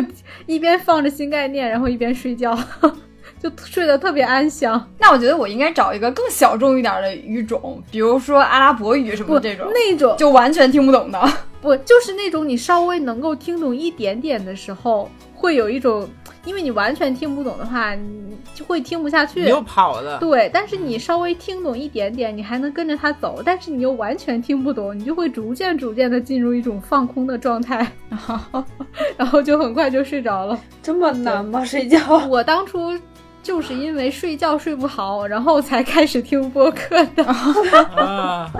[0.45, 2.57] 一边放着新概念，然后一边睡觉，
[3.41, 4.89] 就睡得特别安详。
[4.99, 11.21] 那我觉得我应该找一个更小众一点的语种，比如说阿拉伯语什么，的这种，那种就完全听不懂的。
[11.61, 16.09] 不就是那种你稍微能够听懂一点点的时候，会有一种，
[16.45, 19.41] 因为你完全听不懂的话，你就会听不下去。
[19.41, 20.17] 你又跑了。
[20.19, 28.63] 对，但是你稍微听懂一点点，你还能跟着他走，但是你又完全听不懂，你就会逐渐逐渐的进入一种放空的状态，然 后
[29.17, 30.59] 然后就很快就睡着了。
[30.81, 31.63] 这么难吗？
[31.63, 31.99] 睡觉？
[32.27, 32.97] 我当初
[33.43, 37.23] 就是因为睡觉睡不好，然后才开始听播客的。
[37.95, 38.51] 啊，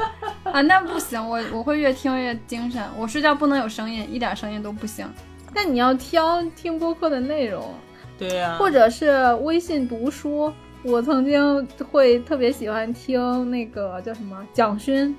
[0.44, 2.82] 啊，那不行，我我会越听越精神。
[2.98, 5.06] 我睡觉不能有声音，一点声音都不行。
[5.54, 7.74] 但你要挑听播客的内容，
[8.18, 10.52] 对呀、或者是微信读书。
[10.84, 15.14] 我曾经会特别喜欢听那个叫什么蒋勋，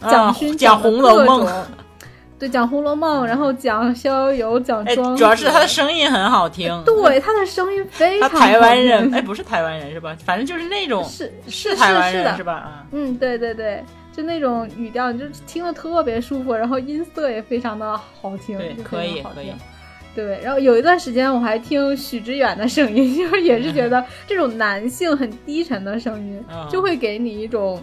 [0.00, 1.48] 蒋啊勋讲《红楼梦
[2.38, 5.16] 对，讲《红楼梦》，然后讲《逍遥游》，讲哎，庄哎。
[5.16, 6.70] 主要是他的声音很好听。
[6.84, 10.16] 对他的声音非他常台湾人，哎，不是台湾人是吧？
[10.24, 12.52] 反正就是那种是是台湾是的人是吧？
[12.52, 19.54] 啊，嗯，对对对，就那种语调，你就听着特别舒服，然后音色也非常的好听，对，可以可以常好听。。
[20.14, 27.82] 对，然后有一段时间我还听许知远的声音， 就是也是觉得这种男性很低沉的声音，嗯就会给你一种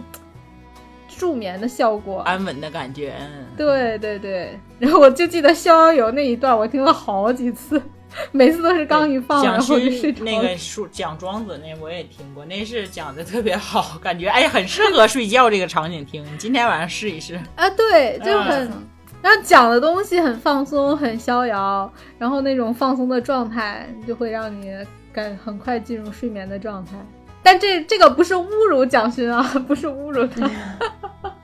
[1.08, 2.20] 助眠的效果。
[2.20, 7.82] 安稳的感觉，嗯，对对对，然后我就记得《逍遥游》那一段，我听了好几次，
[8.32, 16.24] 每次都是刚一放，讲然后就睡着那个书讲庄子那我也听过，那是讲的特别好，感觉哎很适合睡觉这个场景听。
[16.24, 17.38] 你今天晚上试一试。
[17.56, 18.86] 啊，对，就很，嗯
[19.22, 24.72] 然后讲的东西很放松，很逍遥，然后那种放松的状态就会让你
[25.12, 26.92] 感很快进入睡眠的状态。
[27.42, 30.50] 但这这个不是侮辱蒋勋啊， 不是侮辱他，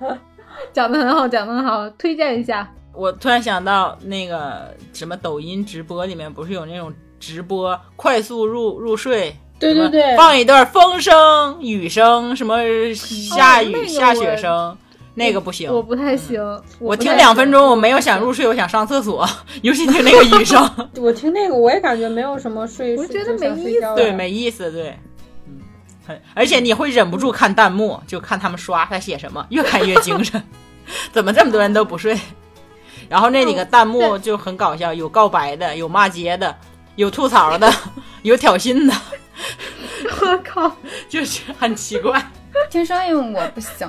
[0.73, 2.67] 讲的很好，讲的很好，推荐一下。
[2.97, 9.37] 我突然想到那个什么抖音直播里面不是有那种直播快速入入睡？
[9.59, 12.59] 对对对放一段风声、雨声，什么
[12.95, 14.77] 下雨、那个下雪声，
[15.15, 15.73] 那个不行。
[15.73, 16.39] 我不太行。
[16.79, 19.27] 我听两分钟，我没有想入睡，我想上厕所，
[19.63, 20.63] 尤其听那个雨声，
[21.01, 24.95] 我听那个我也感觉没有什么睡，我觉得没意思对，没意思，对，
[25.47, 25.59] 嗯，
[26.07, 30.43] 很，而且你会忍不住看弹幕，就看他们刷他写什么，越看越精神，
[31.13, 32.15] 怎么这么多人都不睡？
[33.09, 36.55] 然后那几个弹幕就很搞笑，有告白的，有骂街的，
[36.97, 37.73] 有吐槽的，
[38.23, 38.95] 有挑衅的，
[40.21, 40.71] 我靠！
[41.09, 42.25] 就是很奇怪。
[42.71, 43.87] 听声音我不行，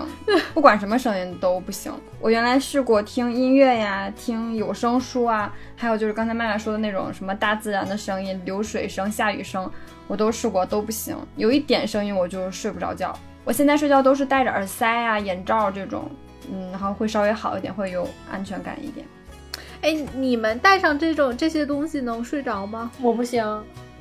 [0.53, 1.91] 不管什么声音都不行。
[2.19, 9.71] 我原来试过听音乐呀，听有声书啊，还有就是刚才麦麦说的那种什么大自然的声音、流水声、下雨声，
[10.05, 11.15] 我都试过都不行。
[11.37, 13.17] 有一点声音我就睡不着觉。
[13.45, 16.11] 我现在睡觉都是戴着耳塞啊、眼罩这种，
[16.51, 19.05] 嗯，然后会稍微好一点，会有安全感一点。
[19.81, 22.91] 哎，你们带上这种这些东西能睡着吗？
[23.01, 23.43] 我不行，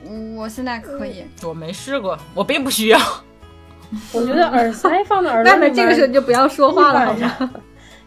[0.08, 1.24] 嗯，我现在可以。
[1.42, 2.98] 我没试过，我并不需要。
[4.12, 7.50] 我觉得耳塞放到耳朵里面， 这个时候你就不要说话了，好吗？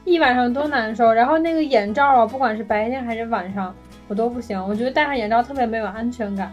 [0.03, 1.13] 一晚上，多 难受。
[1.13, 3.73] 然后那个眼罩啊，不管是白天还是晚上，
[4.07, 4.59] 我都不行。
[4.67, 6.51] 我觉得戴上眼罩特别没有安全感。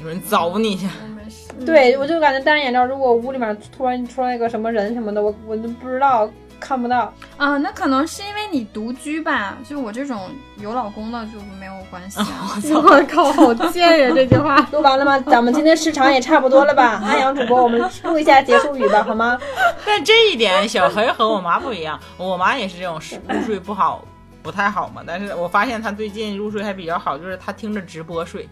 [0.00, 1.52] 有人凿你去，我没事。
[1.66, 7.12] 对，我就感觉戴上眼罩，如果屋里面突然出来一个什么人什么的，我我都不知道，看不到。
[7.36, 9.56] 啊，那可能是因为你独居吧？
[9.68, 12.26] 就我这种有老公的就没有关系啊。
[12.74, 14.12] 我靠，好贱呀！
[14.14, 14.56] 这句话。
[14.72, 15.18] 录完了吗？
[15.20, 17.00] 咱们今天时长也差不多了吧？
[17.06, 19.38] 安阳主播，我们录一下结束语吧，好吗？
[19.86, 24.04] 但这一点小黑和我妈不一样，我妈也是这种入睡不好。
[24.42, 28.48] 不太好嘛，但是我发现他最近入睡还比较好，就是他听着直播睡，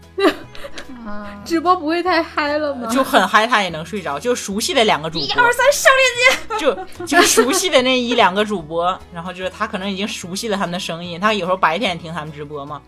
[1.05, 2.89] 啊， 直播不会太嗨了吗？
[2.89, 6.37] 就很嗨，他也能睡着，就熟悉的两个主播，一二三，上链接。
[6.57, 12.81] 就就熟悉的那一两个主播，然后就是他可能已经熟悉了他们的声音，他有时候白天听他们直播嘛，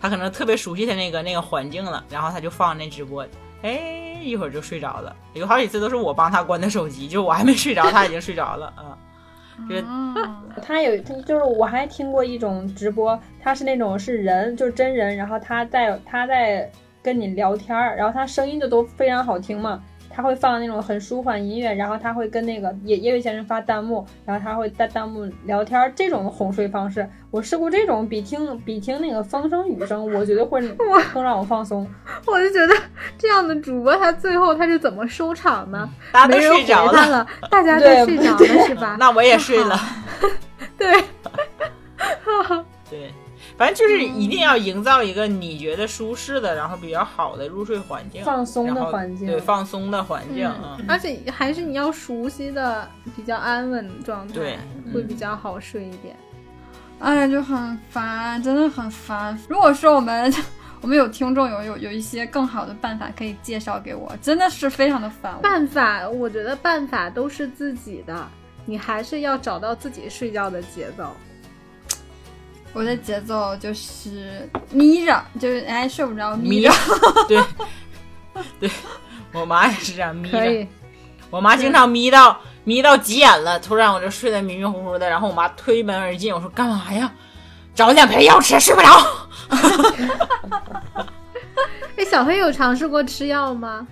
[0.00, 3.26] 他可能特别熟悉他那个那个环境了，然后他就放那直播，
[3.62, 8.98] 哎，一会儿就睡着了，有好几次都是我帮他关的手机，就我还没睡着，他已经睡着了啊。
[9.68, 10.14] 就是嗯
[10.62, 16.70] 他有，就是我还听过一种直播，他是那种是人，就是真人，然后他在他在
[17.02, 19.82] 跟你聊天儿，然后他声音就都非常好听嘛。
[20.14, 30.60] 他会放那种很舒缓音乐，然后他会跟那个也也有一些人发弹幕，然后他会在弹幕聊天儿，这种哄睡方式，我试过这种，比听比听那个风声雨声，我觉得会
[31.12, 31.84] 更让我放松。
[32.26, 32.74] 我就觉得
[33.18, 35.90] 这样的主播，他最后他是怎么收场呢？
[36.12, 38.96] 大家都没人睡着回他了， 大家都睡着了是吧？
[39.00, 39.76] 那我也睡了。
[40.78, 40.92] 对，
[42.88, 43.12] 对，
[43.56, 50.76] 反正就是一定要营造一个你觉得舒适的，然后比较好的入睡环境，放松的环境对，放松的环境啊。
[50.88, 54.58] 而且还是你要熟悉的、比较安稳的状态，对
[54.92, 56.16] 会比较好睡一点。
[56.98, 59.38] 哎呀，就很烦，真的很烦。
[59.48, 60.32] 如果说我们
[60.80, 65.34] 我们有听众有有有一些更好的办法可以介绍给我，真的是非常的烦。
[65.40, 68.28] 办法，我觉得办法都是自己的，
[68.66, 71.12] 你还是要找到自己睡觉的节奏。
[72.74, 76.70] 我的节奏就是眯着，就是哎睡不着眯着。
[77.26, 77.42] 对，
[78.60, 78.70] 对，
[79.32, 80.38] 我妈也是这样眯着。
[80.38, 80.66] 可以，
[81.30, 87.10] 我妈经常眯到眯到急眼了，突然我就睡得迷迷糊糊的，然后我妈推门而进，我说干嘛呀？
[87.74, 88.88] 找两片药吃，睡不着。
[91.96, 93.86] 哎，小黑有尝试过吃药吗？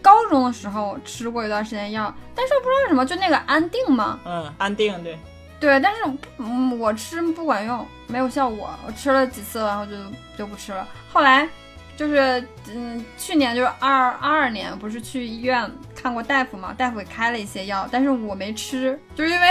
[0.00, 5.18] 高中的时候吃过一段时间药，但是不知道为什么就那个安定嘛，嗯，安定对，
[5.60, 6.02] 对，但是
[6.38, 8.70] 嗯我吃不管用，没有效果。
[8.86, 9.92] 我吃了几次，然后就
[10.36, 10.86] 就不吃了。
[11.12, 11.48] 后来
[11.96, 12.42] 就是
[12.72, 19.50] 嗯，去年就是二二二年，不是去医院看过大夫嘛，大夫给开了一些药，但是我没吃，就是因为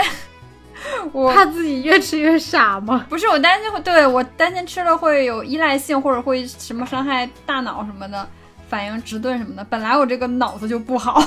[1.12, 3.04] 我怕自己越吃越傻吗？
[3.10, 8.26] 不是我担心会，对我担心吃了会有依赖性，或者会什么伤害大脑什么的，
[8.68, 9.62] 反应迟钝什么的。
[9.64, 11.22] 本来我这个脑子就不好，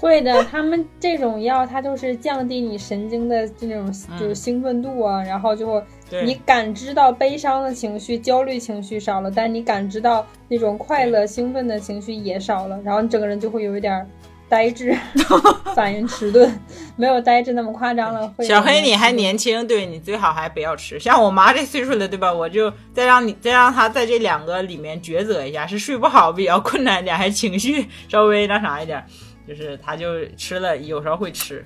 [0.00, 14.06] 会的，他们这种药它就是降低你神经的这种就是兴奋度啊，然后就对你感知到悲伤的情绪、焦虑情绪少了，但你感知到那种快乐、兴奋的情绪也少了，然后你整个人就会有一点儿
[14.48, 14.96] 呆滞，
[15.74, 16.48] 反应迟钝，
[16.96, 18.26] 没有呆滞那么夸张了。
[18.36, 20.98] 会小黑你还年轻，对你最好还不要吃。
[20.98, 22.32] 像我妈这岁数了，对吧？
[22.32, 29.04] 我就再让你再让她在这两个里面抉择一下，是睡不好比较困难一点，还是情绪稍微那啥一点？
[29.48, 31.64] 就是他就吃了，有时候会吃。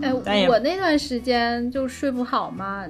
[0.00, 0.12] 哎
[0.48, 2.86] 我那段时间就睡不好嘛，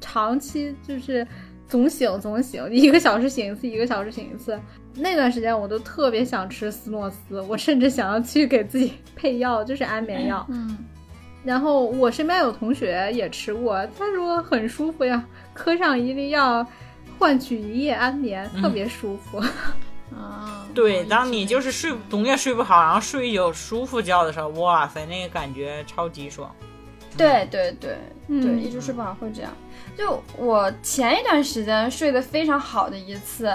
[0.00, 1.26] 长期就是
[1.66, 4.58] 总醒总醒，一个小时醒一次，一个小时醒一次。
[4.94, 10.44] 那段时间我都特别想吃斯诺斯，我甚至想要去给自己配药，就是安眠药。
[10.50, 10.76] 嗯，
[11.44, 15.24] 然后我身边有同学也吃过，他说很舒服呀，
[15.54, 16.66] 磕上一粒药，
[17.18, 19.40] 换取一夜安眠，嗯特别舒服。
[20.14, 26.54] 啊，对，当你就是睡总也睡不好，然后睡一宿舒服觉的时候，哇塞，那个感觉超级爽。
[27.16, 27.98] 对对对
[28.28, 29.52] 嗯对，一直睡不好会这样。
[29.96, 33.52] 就我前一段时间睡得非常好的一次，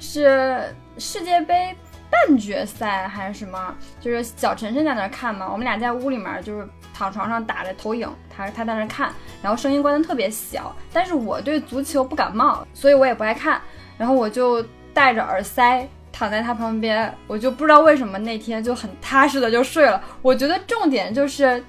[0.00, 1.76] 是世界杯
[2.10, 3.74] 半决赛还是什么？
[4.00, 10.74] 就是小晨晨在那儿看嘛，我们俩在屋里面就是躺床上打着投影，他他在那儿看，然后声音关的特别小。
[10.92, 13.60] 但是我对足球不感冒，所以我也不爱看，
[13.98, 14.64] 然后我就
[14.94, 15.86] 戴着耳塞。
[16.16, 20.00] 躺在他旁边，我就不知道为什么那天就很踏实的就睡了。
[20.22, 21.60] 我觉得重点就是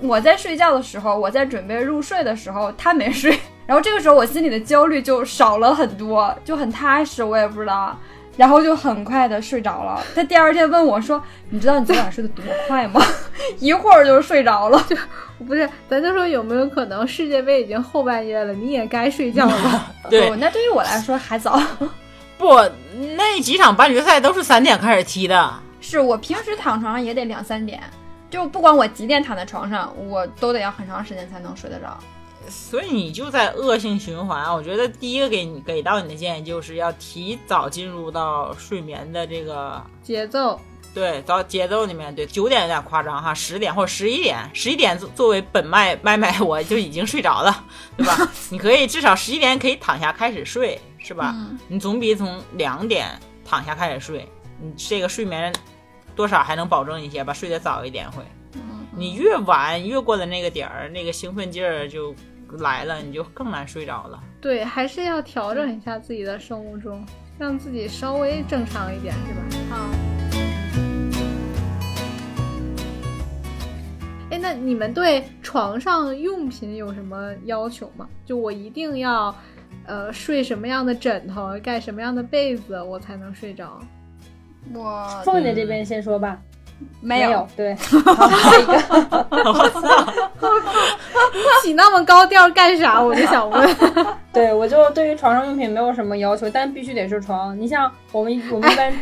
[0.00, 7.98] 我在睡觉的时候，我在准备入睡的时候，他没睡， 然后这个时候我心里的焦虑就少了很多，就很踏实，我也不知道，
[8.36, 10.00] 然后就很快的睡着了。
[10.14, 11.20] 他第二天问我说
[11.50, 13.00] ：“你知道你昨晚睡得多快吗？”
[13.58, 14.80] 一会儿就睡着了。
[15.44, 19.92] 不是，咱就说有没有可能世界杯已经后半夜了，你也该睡觉了？
[20.08, 21.60] 对不那对于我来说还早。
[22.38, 22.54] 不，
[23.16, 25.52] 那几场半决赛都是三点开始踢的。
[25.80, 27.82] 是我平时躺床上也得两三点，
[28.30, 31.98] 就不管我几点躺在床上，我都得要很长时间才能睡得着。
[32.48, 34.50] 所以你就在恶性循环。
[34.54, 40.58] 我觉得第一个给你给到你的建议就是要提早进入到睡眠的这个节奏，
[40.94, 42.14] 对到节奏里面。
[42.14, 47.64] 对，九点有点夸张哈，十点或者十一点，十一点作作为本麦麦麦我就已经睡着了，
[47.96, 48.16] 对吧？
[48.50, 51.32] 你可以至少十一点可以躺下开始睡，是吧？
[51.36, 53.08] 嗯你总比从两点
[53.44, 54.28] 躺下开始睡，
[54.60, 55.52] 你这个睡眠
[56.16, 58.22] 多少还能保证一些吧，睡得早一点会。
[58.96, 62.12] 你越晚越过了那个点儿，那个兴奋劲儿就
[62.58, 64.20] 来了，你就更难睡着了。
[64.40, 67.06] 对，还是要调整一下自己的生物钟，
[67.38, 69.34] 让自己稍微正常一点，是
[69.70, 69.76] 吧？
[69.76, 69.90] 啊，
[74.38, 78.08] 哎，那你们对床上用品有什么要求吗？
[78.24, 79.34] 就我一定要，
[79.84, 83.80] 呃，睡什么样的枕头，盖什么样的被子，我才能睡着？
[84.72, 86.40] 我凤姐这边先说吧，
[87.00, 87.74] 没有，对，
[88.04, 88.78] 好，下一个，
[91.62, 93.02] 起那么高调干啥？
[93.02, 93.76] 我就想问。
[94.32, 97.58] 对我就对于床上用品没有什么要求，但必须得是床。
[97.60, 98.92] 你像我们我们一般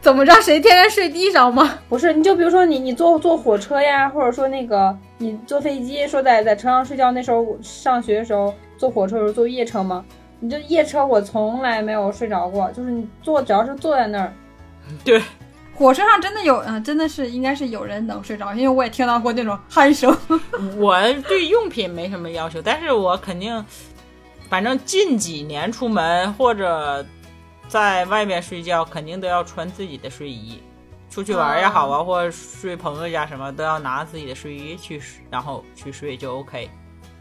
[0.00, 0.32] 怎么着？
[0.40, 1.74] 谁天天睡地上吗？
[1.88, 10.02] 不是，你就比如说你你坐坐火车呀，或者说那个你坐飞机，说在在车上睡觉，那时候我上学的时候坐火车的时候坐夜车吗，
[10.40, 14.32] 你就夜车我从来没有睡着过，就是你坐只要是坐在那儿，
[15.04, 15.20] 对，
[15.76, 20.16] 火车上真的有，嗯、真的是应该是有人能睡着，因为我也听到过那种鼾声。
[20.78, 20.98] 我
[21.28, 23.64] 对用品没什么要求，但是我肯定，
[24.48, 27.04] 反正近几年出门或者
[27.68, 30.60] 在外面睡觉，肯定都要穿自己的睡衣。
[31.08, 35.00] 出去玩也好啊，或者睡朋友家什么，都要拿自己的睡衣去，
[35.30, 36.68] 然后去睡就 OK。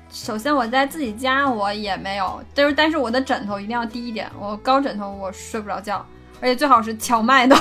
[0.10, 6.06] 首先我在自己家我也没有，就是但是我的枕头一定要低一点，我高枕头我睡不着觉，
[6.42, 7.56] 而且最好是荞麦的，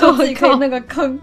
[0.00, 1.18] 就自己可以 那个坑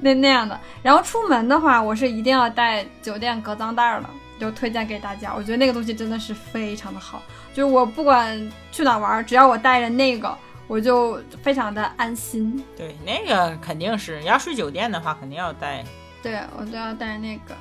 [0.00, 0.58] 那那样的。
[0.82, 4.06] 然后出门的话，我是一定要带酒店隔脏袋儿的，
[4.38, 5.32] 就推荐给大家。
[5.34, 7.22] 我觉得那个东西真的是非常的好，
[7.54, 12.62] 就是我不管去哪玩儿，只要我带着那个，我就非常的安心。
[12.76, 15.84] 对，那个肯定是要睡酒店的话，肯定要带。
[16.22, 17.54] 对我都要带那个。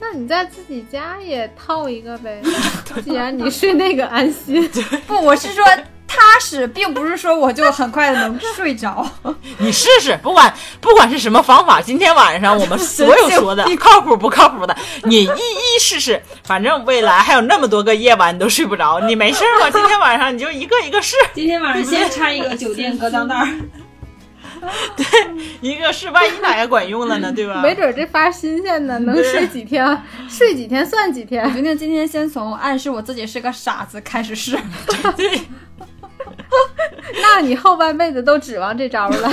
[0.00, 2.40] 那你在自己家也套一个呗，
[3.04, 4.68] 既然你睡那个安心。
[5.06, 5.64] 不，我是说
[6.28, 9.06] 踏实，并不是说我就很快的能睡着。
[9.58, 16.20] 你试试，不管不管是什么方法，今天晚上我们所有说的 靠谱不靠谱的，你一一试试。
[16.44, 19.70] 反正未来还有那么多个夜晚你都睡不着，你没事儿吗？
[19.72, 23.48] 今天晚上你就一个一个试，今天晚上先插一个酒店隔脏袋儿，
[25.60, 27.32] 一个是，万一哪个管用了呢？
[27.34, 27.60] 对吧？
[27.62, 31.54] 没准这发新鲜的，能睡几天，睡几天算几我天。
[31.54, 34.58] 决定今天先从暗示我自己是个傻子开始试。
[35.16, 35.40] 对，
[37.22, 39.30] 那你后半辈子都指望这招了。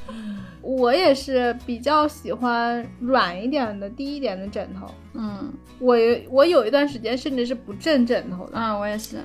[0.62, 4.86] 我也是比较喜欢软一点的、低一点的枕头。
[5.12, 5.96] 嗯我
[6.30, 8.52] 我有一段时间甚至是不枕枕头的。
[8.54, 9.18] 嗯，我也是。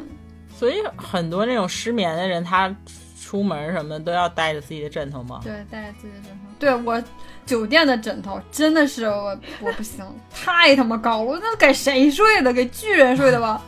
[0.53, 2.75] 所以很多那种失眠的人，他
[3.23, 5.39] 出门什么都要带着自己的枕头吗。
[5.41, 6.49] 对，带着自己的枕头。
[6.59, 7.01] 对我
[7.45, 12.51] 酒店的枕头真的是我我不行，太他妈高了，那给谁睡的？
[12.51, 13.61] 给巨人睡的吧？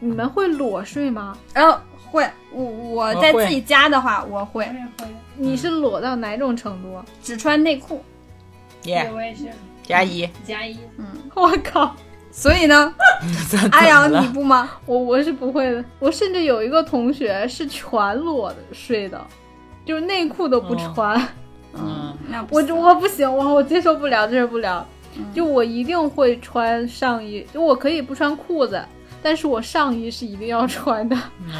[0.00, 1.36] 你们会裸睡吗？
[1.52, 1.78] 然后
[2.12, 4.68] 会，我我在自己家的话，我会
[5.36, 7.02] 你是裸到哪种程度？
[7.22, 8.04] 只穿内裤。
[8.84, 9.44] 耶、我也是
[9.82, 11.94] 加一，加一，嗯，我靠！
[12.30, 12.94] 所以呢，
[13.72, 14.70] 阿阳你不吗？
[14.86, 15.84] 我我是不会的。
[15.98, 19.24] 我甚至有一个同学是全裸的睡的，
[19.84, 21.16] 就是内裤都不穿。
[21.74, 24.86] 嗯，那不行我我不行，我我接受不了，接受不了。
[25.34, 28.82] 就我一定会穿上衣，就我可以不穿裤子，
[29.22, 31.16] 但是我上衣是一定要穿的，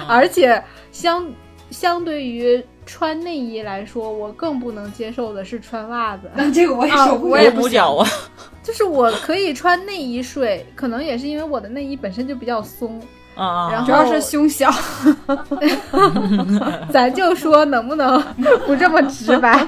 [0.08, 1.24] 而且相
[1.70, 6.30] 相对于穿内衣来说，我更不能接受的是穿袜子。
[6.34, 7.30] 那这个我也啊受不了。
[7.32, 8.08] 我也不脚啊，
[8.62, 13.00] 就是我可以穿内衣睡，可能也是因为我的内衣本身就比较松，
[13.36, 14.70] 啊啊，然后主要是胸小，
[16.92, 18.20] 咱就说能不能
[18.66, 19.66] 不这么直白？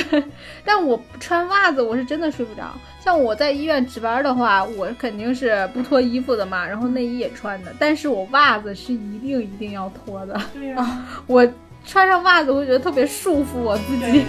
[0.64, 2.72] 但我穿袜子我是真的睡不着。
[3.00, 10.40] 像我在医院值班的话，我肯定是不脱衣服的嘛，然后内衣也穿的，但是我袜子是一定一定要脱的。
[10.54, 11.46] 对呀、我
[11.84, 14.24] 穿上袜子，我觉得特别束缚我自己。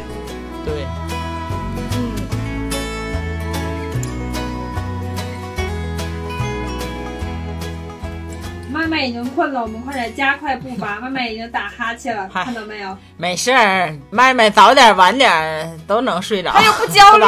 [8.83, 10.99] 麦麦已经困了，我们快点加快步伐。
[11.01, 12.97] 麦麦已经打哈欠了，看到没有？
[13.15, 16.51] 没事儿，麦麦早点晚点都能睡着。
[16.51, 17.23] 他又不焦虑。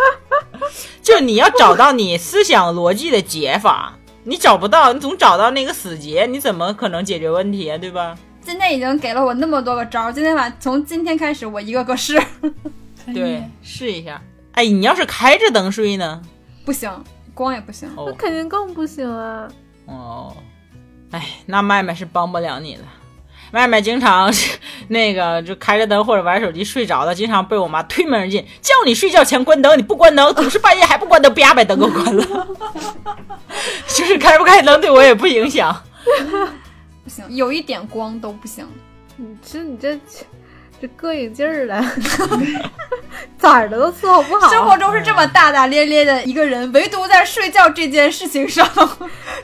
[1.02, 3.94] 就你要找到你思想逻辑的解法，
[4.24, 7.78] 你找不到，你总找到那个死结，你怎么可能解决问题啊？
[7.78, 8.14] 对吧？
[8.42, 12.22] 今天已经给了我那么多个招儿，今天晚从今天开始我一个个试，
[13.14, 14.20] 对，试一下。
[14.52, 16.20] 哎，你要是开着灯睡呢？
[16.66, 16.92] 不行，
[17.32, 17.90] 光也不行。
[17.96, 19.48] 哦肯定更不行啊。
[19.86, 20.36] 哦，
[21.10, 22.82] 哎，那麦麦是帮不了你的。
[23.52, 24.56] 麦麦经常是
[24.88, 32.46] 那个就开着灯或者玩手机睡着了，经常被我妈推门而进，叫你睡觉前关灯，你不关灯，总是半夜还不关灯，啪把灯给我关了。
[33.88, 35.74] 就是开不开灯对我也不影响。
[37.02, 38.64] 不行，有一点光都不行。
[39.16, 39.98] 你这你这
[40.80, 41.84] 这膈应劲儿了，
[43.38, 44.48] 咋儿的都伺候不好。
[44.48, 48.66] 生活中是这么大大咧咧的一个人，唯独在睡觉这件事情上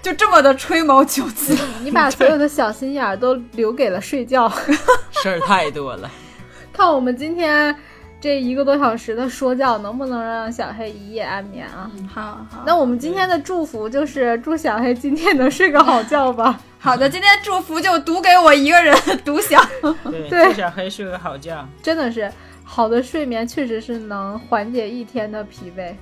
[0.00, 1.54] 就这么的吹毛求疵。
[1.82, 4.48] 你把所有的小心眼儿都留给了睡觉。
[5.22, 6.10] 事儿太多了。
[6.72, 7.74] 看我们今天
[8.20, 11.90] 这一个多小时的说教，能不能让小黑一夜安眠啊？
[12.12, 16.58] 好好，那我们今天的祝福就是祝小黑今天能睡个好觉吧。
[16.78, 19.62] 好的，今天祝福就读给我一个人独享。
[20.10, 21.66] 对， 对祝小黑睡个好觉。
[21.82, 22.30] 真的是
[22.64, 25.92] 好的睡眠，确实是能缓解一天的疲惫。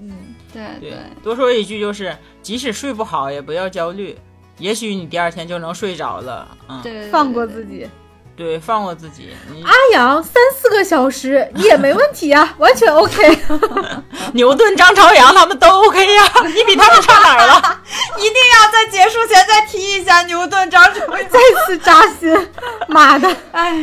[0.00, 0.12] 嗯，
[0.52, 0.92] 对对，
[1.22, 4.16] 多说一句就是，即使睡不好也不要焦虑，
[4.58, 6.48] 也许你第二天就能睡着了。
[6.68, 7.88] 嗯，对，放过自己。
[8.36, 9.34] 对，放过自己。
[9.50, 13.38] 你阿阳三四个小时也没问题呀、 完全 OK。
[14.34, 16.22] 牛顿、张朝阳他们都 OK 呀、
[16.54, 17.80] 你比他们差哪儿了？
[18.18, 21.28] 一定要在结束前再提一下牛顿、张朝阳。
[21.30, 22.48] 再次扎心，
[22.88, 23.82] 妈的，哎，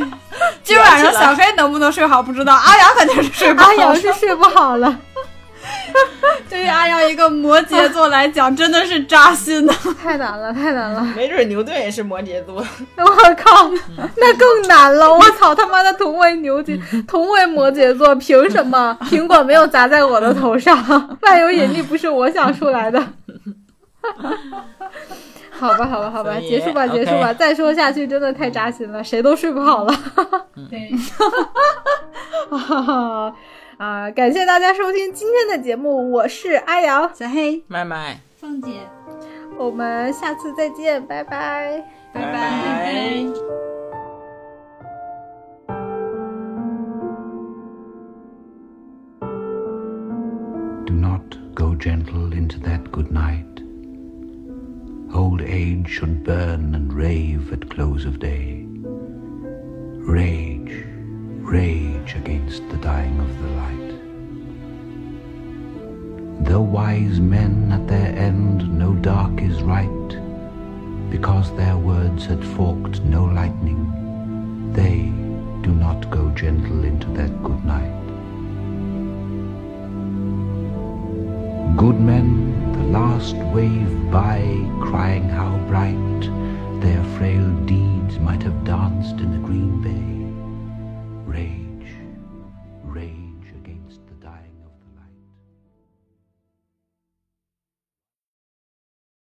[0.63, 3.67] 今晚上小黑能不能睡好不知道，阿阳肯定是睡不好。
[3.69, 4.95] 阿阳是睡不好了。
[6.49, 9.73] 对于阿阳一个摩羯座来讲，真的是扎心的。
[10.01, 11.01] 太难了，太难了！
[11.15, 12.55] 没准牛顿也是摩羯座。
[12.55, 13.69] 我靠，
[14.17, 15.11] 那更难了！
[15.11, 21.17] 我操他妈的，同为牛羯，同为摩羯座，凭什么苹果没有砸在我的头上？
[21.21, 23.03] 万有引力不是我想出来的。
[25.51, 27.33] 好吧，好吧，好吧，结束吧，结束吧！
[27.33, 29.95] 再说下去真的太扎心了，谁都睡不好了。
[30.69, 30.91] 对，
[33.77, 38.71] 啊，感谢大家收听今天的节目，我是阿瑶，小黑，麦麦，凤姐，
[39.57, 41.83] 我们下次再见，拜拜。
[42.13, 43.23] 拜拜拜。
[50.85, 51.23] Do not
[51.55, 53.47] go gentle into that good night.
[55.11, 58.67] Old age should burn and rave at close of day.
[60.05, 60.85] Rage,
[61.43, 63.83] rage against the dying of the light.
[66.45, 73.01] Though wise men at their end know dark is right, because their words had forked
[73.03, 73.81] no lightning,
[74.73, 75.11] they
[75.67, 77.99] do not go gentle into that good night.
[81.77, 84.39] Good men, the last wave by,
[84.81, 86.21] crying how bright
[86.81, 88.17] their frail deeds
[91.33, 91.62] rain.